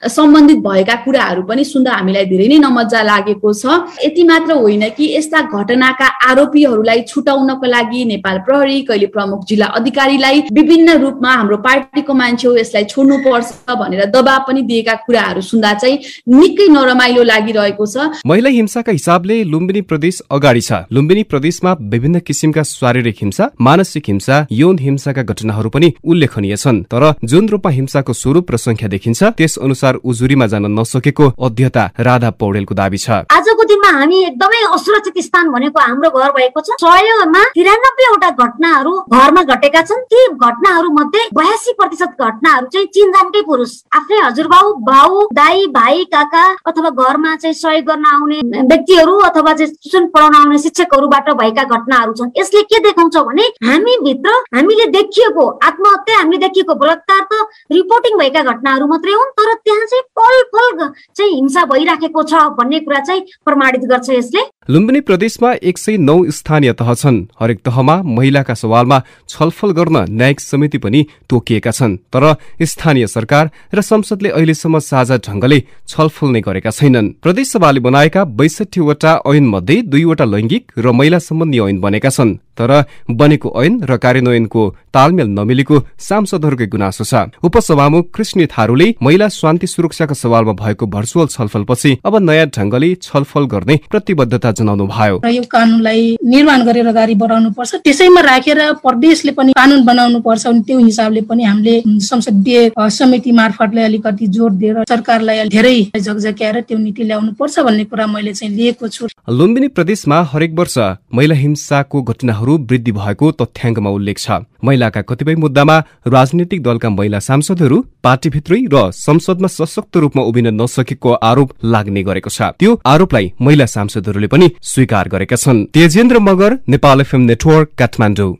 सम्बन्धित 0.08 0.58
भएका 0.68 0.94
कुराहरू 1.04 1.42
पनि 1.42 1.64
सुन्दा 1.64 1.92
हामीलाई 1.92 2.24
धेरै 2.30 2.48
नै 2.48 2.58
नमजा 2.62 3.02
लागेको 3.02 3.50
छ। 3.52 3.64
यति 4.06 4.22
मात्र 4.30 4.52
होइन 4.62 4.88
कि 4.94 5.04
यस्ता 5.16 5.40
घटनाका 5.50 6.06
आरोपीहरूलाई 6.30 7.00
छुटाउनको 7.10 7.66
लागि 7.66 8.04
नेपाल 8.14 8.38
प्रहरी 8.46 8.80
कहिले 8.84 9.06
प्रमुख 9.14 9.44
जिल्ला 9.48 9.66
अधिकारीलाई 9.78 10.40
विभिन्न 10.52 10.96
रूपमा 11.00 11.32
हाम्रो 11.34 11.56
पार्टीको 11.66 12.14
मान्छे 12.14 12.46
हो 12.48 12.54
यसलाई 12.56 12.84
छोड्नु 12.84 13.16
पर्छ 13.24 13.76
भनेर 13.80 14.04
दबाब 14.10 14.44
पनि 14.48 14.62
दिएका 14.64 14.94
कुराहरू 15.04 15.40
सुन्दा 15.42 15.72
चाहिँ 15.74 15.98
निकै 16.30 16.68
नरमाइलो 16.68 17.22
लागिरहेको 17.24 17.86
छ। 17.86 18.22
महिला 18.26 18.50
हिंसाका 18.50 18.92
हिसाबले 18.92 19.42
लुम्बिनी 19.44 19.80
प्रदेश 19.90 20.20
अगाडि 20.30 20.60
छ। 20.60 20.72
लुम्बिनी 20.92 21.22
प्रदेशमा 21.32 21.72
विभिन्न 21.92 22.20
किसिमका 22.20 22.62
शारीरिक 22.64 23.16
हिंसा 23.20 23.50
मानसिक 23.60 24.04
हिंसा 24.08 24.36
यौन 24.52 24.78
हिंसाका 24.80 25.22
घटनाहरू 25.24 25.68
पनि 25.70 25.92
उल्लेखनीय 26.04 26.56
छन्। 26.56 26.82
तर 26.86 27.02
जुन 27.24 27.48
रूपमा 27.48 27.70
हिंसाको 27.72 28.12
स्वरूप 28.14 28.52
र 28.52 28.56
संख्या 28.56 28.88
देखिन्छ 28.88 29.22
त्यस 29.34 29.58
अनुसार 29.58 29.94
उजुरीमा 30.04 30.46
जान 30.46 30.70
नसकेको 30.78 31.28
अध्यता 31.40 31.84
राधा 32.00 32.30
पौडेलको 32.38 32.74
दावी 32.74 32.98
छ। 32.98 33.26
आजको 33.34 33.62
दिनमा 33.64 33.90
हामी 33.98 34.22
एकदमै 34.24 34.62
असुरक्षित 34.70 35.18
स्थान 35.24 35.50
भने 35.50 35.64
भनेको 35.64 35.80
हाम्रो 35.80 36.10
घर 36.10 36.30
भएको 36.36 36.60
छ। 36.60 36.76
सयमा 36.76 37.42
तिरानब्बेवटा 37.54 38.30
घटनाहरू 38.38 38.92
घरमा 39.12 39.42
घटेका 39.54 39.80
छन् 39.82 40.02
ती 40.12 40.26
घटनाहरू 40.28 40.90
मध्ये 40.92 41.22
बयासी 41.34 41.72
प्रतिशत 41.78 42.20
घटनाहरू 42.20 42.66
चाहिँ 42.72 42.86
चिनजानकै 42.94 43.42
पुरुष। 43.46 43.72
आफ्नै 43.96 44.18
हजुरबाउ 44.20 44.72
बाउ 44.84 45.20
दाई 45.34 45.66
भाइ 45.74 46.04
काका 46.14 46.44
अथवा 46.66 46.90
घरमा 46.90 47.34
चाहिँ 47.36 47.54
सहयोग 47.54 47.84
गर्न 47.86 48.04
आउने 48.12 48.40
व्यक्तिहरू 48.64 49.16
अथवा 49.28 49.52
चाहिँ 49.54 49.72
ट्युसन 49.72 50.06
पढाउन 50.14 50.34
आउने 50.36 50.58
शिक्षकहरूबाट 50.58 51.30
भएका 51.40 51.64
घटनाहरू 51.64 52.12
छन्। 52.18 52.30
यसले 52.38 52.62
के 52.72 52.78
देखाउँछ 52.84 53.16
भने 53.28 53.46
हामी 53.64 53.96
भित्र 54.04 54.36
हामीले 54.54 54.86
देखिएको 54.92 55.48
आत्महत्या 55.64 56.18
हामीले 56.18 56.38
देखिएको 56.46 56.74
बलात्कार 56.82 57.22
त 57.32 57.42
रिपोर्टिङ 57.72 58.18
भएका 58.18 58.42
घटनाहरू 58.52 58.86
मात्रै 58.86 59.12
हुन् 59.14 59.34
तर 59.38 59.52
त्यहाँ 59.54 59.86
चाहिँ 59.86 60.04
पल 60.18 60.42
पल 60.54 60.88
चाहिँ 60.88 61.32
हिंसा 61.34 61.64
भइराखेको 61.72 62.22
छ 62.24 62.42
भन्ने 62.58 62.80
कुरा 62.80 63.00
चाहिँ 63.00 63.22
प्रमाणित 63.44 63.84
गर्छ 63.90 64.10
यसले। 64.10 64.42
लुम्बिनी 64.68 65.00
प्रदेशमा 65.00 65.52
एक 65.62 65.78
सय 65.78 65.96
नौ 65.98 66.14
स्थानीय 66.30 66.72
तह 66.72 66.92
छन्। 66.94 67.16
हरेक 67.40 67.58
तहमा 67.64 67.96
महिलाका 68.02 68.54
सवालमा 68.54 69.00
छलफल 69.28 69.70
गर्न 69.70 70.04
न्यायिक 70.10 70.40
समिति 70.40 70.78
पनि 70.78 71.04
तोकिएका 71.28 71.70
छन्। 71.70 71.96
तर 72.08 72.24
स्थानीय 72.62 73.06
सरकार 73.06 73.50
र 73.74 73.80
संसदले 73.82 74.28
अहिलेसम्म 74.30 74.78
साझा 74.78 75.16
ढंगले 75.20 75.58
छलफल 75.88 76.28
नै 76.28 76.40
गरेका 76.40 76.70
छैनन्। 76.70 77.12
प्रदेशसभाले 77.22 77.80
बनाएका 77.80 78.24
बैसठीवटा 78.24 79.12
ऐन 79.28 79.48
मध्ये 79.48 79.80
दुईवटा 79.84 80.24
लैंगिक 80.24 80.72
र 80.78 80.92
महिला 80.92 81.18
सम्बन्धी 81.18 81.58
ऐन 81.60 81.80
बनेका 81.80 82.08
छन्। 82.08 82.36
तर 82.58 82.70
बनेको 83.10 83.48
ऐन 83.62 83.80
र 83.84 83.96
कार्यान्वयनको 83.98 84.62
तालमेल 84.94 85.28
नमिलेको 85.38 85.76
सांसदहरूकै 85.98 86.66
गुनासो 86.74 87.04
छ। 87.04 87.14
उपसभामुख 87.42 88.04
कृष्ण 88.14 88.46
थारूले 88.48 88.86
महिला 89.02 89.28
शान्ति 89.30 89.66
सुरक्षाका 89.66 90.14
सवालमा 90.14 90.52
भएको 90.62 90.86
भर्चुअल 90.86 91.26
छलफलपछि 91.34 91.90
अब 92.04 92.16
नयाँ 92.22 92.46
ढंगले 92.56 92.94
छलफल 93.02 93.44
गर्ने 93.54 93.76
प्रतिबद्धता 93.90 94.50
जनाउनु 94.58 94.86
भयो। 94.86 95.16
र 95.24 95.30
यो 95.30 95.42
कानूनलाई 95.50 96.02
निर्माण 96.24 96.60
गरेर 96.64 96.86
अगाडि 96.88 97.14
बढाउनु 97.22 97.50
पर्छ 97.58 97.74
त्यसैमा 97.84 98.20
राखेर 98.22 98.60
प्रदेशले 98.84 99.32
पनि 99.38 99.52
कानून 99.52 99.84
बनाउनु 99.84 100.20
पर्छ 100.20 100.46
अनि 100.46 100.60
त्यो 100.66 100.78
हिसाबले 100.78 101.20
पनि 101.28 101.42
हामीले 101.44 101.74
संसदीय 102.08 102.70
समिति 102.98 103.32
मार्फतले 103.32 103.82
अलिकति 103.82 104.26
जोड 104.36 104.52
दिएर 104.60 104.76
सरकारलाई 104.88 105.48
धेरै 105.48 105.76
झकझक्याएर 105.98 106.60
त्यो 106.68 106.78
नीति 106.78 107.02
ल्याउनु 107.04 107.32
पर्छ 107.38 107.54
भन्ने 107.66 107.84
कुरा 107.90 108.06
मैले 108.06 108.32
चाहिँ 108.32 108.54
लिएको 108.56 108.88
छु। 108.88 109.08
लुम्बिनी 109.30 109.68
प्रदेशमा 109.76 110.18
हरेक 110.32 110.52
वर्ष 110.54 110.76
महिला 111.14 111.34
हिंसाको 111.34 112.02
घटनाहरू 112.04 112.43
वृद्धि 112.50 112.92
भएको 112.92 113.30
तथ्याङ्कमा 113.30 113.90
उल्लेख 113.90 114.18
छ। 114.18 114.30
महिलाका 114.64 115.02
कतिपय 115.02 115.34
मुद्दामा 115.34 115.78
राजनीतिक 116.06 116.62
दलका 116.62 116.88
महिला 116.90 117.18
सांसदहरू 117.18 117.84
पार्टीभित्रै 118.02 118.60
र 118.72 118.90
संसदमा 118.90 119.48
सशक्त 119.48 119.96
रूपमा 119.96 120.22
उभिन 120.22 120.46
नसकेको 120.62 121.12
आरोप 121.12 121.50
लाग्ने 121.64 122.02
गरेको 122.02 122.30
छ। 122.30 122.42
त्यो 122.58 122.80
आरोपलाई 122.86 123.32
महिला 123.40 123.66
सांसदहरूले 123.66 124.26
पनि 124.26 124.50
स्वीकार 124.62 125.08
गरेका 125.08 125.36
छन्। 125.36 125.64
Tejendra 125.64 126.18
Magar 126.18 126.58
Nepal 126.68 127.00
FM 127.00 127.20
network 127.20 127.68
Kathmandu. 127.78 128.34